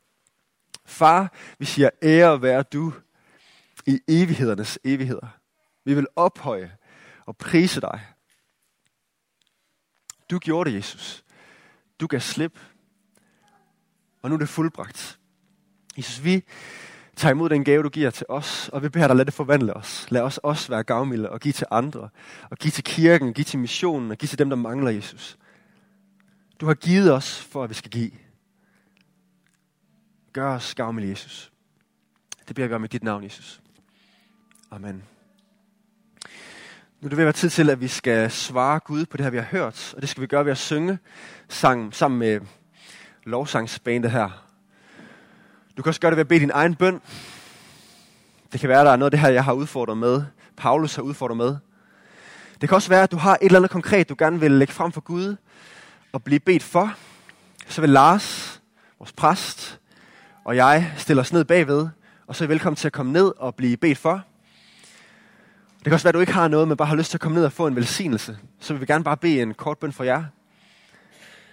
Far, 0.85 1.33
vi 1.59 1.65
siger 1.65 1.89
ære 2.03 2.41
være 2.41 2.63
du 2.63 2.93
i 3.85 3.99
evighedernes 4.07 4.79
evigheder. 4.83 5.27
Vi 5.85 5.93
vil 5.93 6.07
ophøje 6.15 6.77
og 7.25 7.37
prise 7.37 7.81
dig. 7.81 8.05
Du 10.31 10.39
gjorde 10.39 10.69
det, 10.69 10.77
Jesus. 10.77 11.23
Du 11.99 12.07
gav 12.07 12.19
slip. 12.19 12.59
Og 14.21 14.29
nu 14.29 14.35
er 14.35 14.39
det 14.39 14.49
fuldbragt. 14.49 15.19
Jesus, 15.97 16.23
vi 16.23 16.43
tager 17.19 17.31
imod 17.31 17.49
den 17.49 17.63
gave, 17.63 17.83
du 17.83 17.89
giver 17.89 18.09
til 18.09 18.25
os, 18.29 18.69
og 18.73 18.83
vi 18.83 18.89
beder 18.89 19.07
dig, 19.07 19.15
lad 19.15 19.25
det 19.25 19.33
forvandle 19.33 19.73
os. 19.73 20.07
Lad 20.09 20.21
os 20.21 20.37
også 20.37 20.69
være 20.69 20.83
gavmilde 20.83 21.29
og 21.29 21.39
give 21.39 21.51
til 21.51 21.67
andre, 21.71 22.09
og 22.49 22.57
give 22.57 22.71
til 22.71 22.83
kirken, 22.83 23.33
give 23.33 23.45
til 23.45 23.59
missionen, 23.59 24.11
og 24.11 24.17
give 24.17 24.27
til 24.27 24.39
dem, 24.39 24.49
der 24.49 24.57
mangler 24.57 24.91
Jesus. 24.91 25.37
Du 26.61 26.65
har 26.65 26.73
givet 26.73 27.13
os, 27.13 27.41
for 27.41 27.63
at 27.63 27.69
vi 27.69 27.73
skal 27.73 27.91
give. 27.91 28.11
Gør 30.33 30.55
os 30.55 30.75
gavmilde, 30.75 31.09
Jesus. 31.09 31.51
Det 32.47 32.55
beder 32.55 32.67
vi 32.67 32.73
om 32.73 32.81
med 32.81 32.89
dit 32.89 33.03
navn, 33.03 33.23
Jesus. 33.23 33.61
Amen. 34.71 35.03
Nu 37.01 37.05
er 37.05 37.09
det 37.09 37.17
ved 37.17 37.23
at 37.23 37.25
være 37.25 37.33
tid 37.33 37.49
til, 37.49 37.69
at 37.69 37.81
vi 37.81 37.87
skal 37.87 38.31
svare 38.31 38.79
Gud 38.79 39.05
på 39.05 39.17
det 39.17 39.23
her, 39.23 39.31
vi 39.31 39.37
har 39.37 39.43
hørt. 39.43 39.93
Og 39.95 40.01
det 40.01 40.09
skal 40.09 40.21
vi 40.21 40.27
gøre 40.27 40.45
ved 40.45 40.51
at 40.51 40.57
synge 40.57 40.99
sang, 41.49 41.95
sammen 41.95 42.19
med 42.19 42.41
lovsangsbandet 43.23 44.11
her. 44.11 44.48
Du 45.79 45.83
kan 45.83 45.89
også 45.89 46.01
gøre 46.01 46.11
det 46.11 46.17
ved 46.17 46.21
at 46.21 46.27
bede 46.27 46.39
din 46.39 46.51
egen 46.53 46.75
bøn. 46.75 47.01
Det 48.51 48.59
kan 48.59 48.69
være, 48.69 48.79
at 48.79 48.85
der 48.85 48.91
er 48.91 48.95
noget 48.95 49.07
af 49.07 49.11
det 49.11 49.19
her, 49.19 49.29
jeg 49.29 49.43
har 49.43 49.53
udfordret 49.53 49.97
med. 49.97 50.23
Paulus 50.57 50.95
har 50.95 51.01
udfordret 51.01 51.37
med. 51.37 51.57
Det 52.61 52.69
kan 52.69 52.75
også 52.75 52.89
være, 52.89 53.03
at 53.03 53.11
du 53.11 53.17
har 53.17 53.33
et 53.33 53.37
eller 53.41 53.59
andet 53.59 53.71
konkret, 53.71 54.09
du 54.09 54.15
gerne 54.17 54.39
vil 54.39 54.51
lægge 54.51 54.73
frem 54.73 54.91
for 54.91 55.01
Gud 55.01 55.35
og 56.11 56.23
blive 56.23 56.39
bedt 56.39 56.63
for. 56.63 56.93
Så 57.67 57.81
vil 57.81 57.89
Lars, 57.89 58.61
vores 58.99 59.11
præst, 59.11 59.79
og 60.43 60.55
jeg 60.55 60.93
stille 60.97 61.21
os 61.21 61.33
ned 61.33 61.45
bagved, 61.45 61.87
og 62.27 62.35
så 62.35 62.43
er 62.43 62.47
I 62.47 62.49
velkommen 62.49 62.75
til 62.75 62.87
at 62.87 62.93
komme 62.93 63.11
ned 63.11 63.31
og 63.37 63.55
blive 63.55 63.77
bedt 63.77 63.97
for. 63.97 64.21
Det 65.77 65.83
kan 65.83 65.93
også 65.93 66.03
være, 66.03 66.11
at 66.11 66.15
du 66.15 66.19
ikke 66.19 66.33
har 66.33 66.47
noget, 66.47 66.67
men 66.67 66.77
bare 66.77 66.87
har 66.87 66.95
lyst 66.95 67.09
til 67.09 67.17
at 67.17 67.21
komme 67.21 67.35
ned 67.35 67.45
og 67.45 67.51
få 67.51 67.67
en 67.67 67.75
velsignelse. 67.75 68.37
Så 68.59 68.73
vil 68.73 68.81
vi 68.81 68.85
gerne 68.85 69.03
bare 69.03 69.17
bede 69.17 69.41
en 69.41 69.53
kort 69.53 69.77
bøn 69.77 69.91
for 69.91 70.03
jer. 70.03 70.23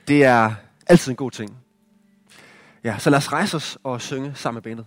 Det 0.09 0.25
er 0.25 0.55
altid 0.87 1.11
en 1.13 1.17
god 1.17 1.31
ting. 1.31 1.66
Ja, 2.87 2.99
så 2.99 3.11
lad 3.11 3.19
os 3.19 3.33
rejse 3.33 3.57
os 3.57 3.79
og 3.85 4.01
synge 4.01 4.35
sammen 4.35 4.57
med 4.57 4.63
bandet. 4.63 4.87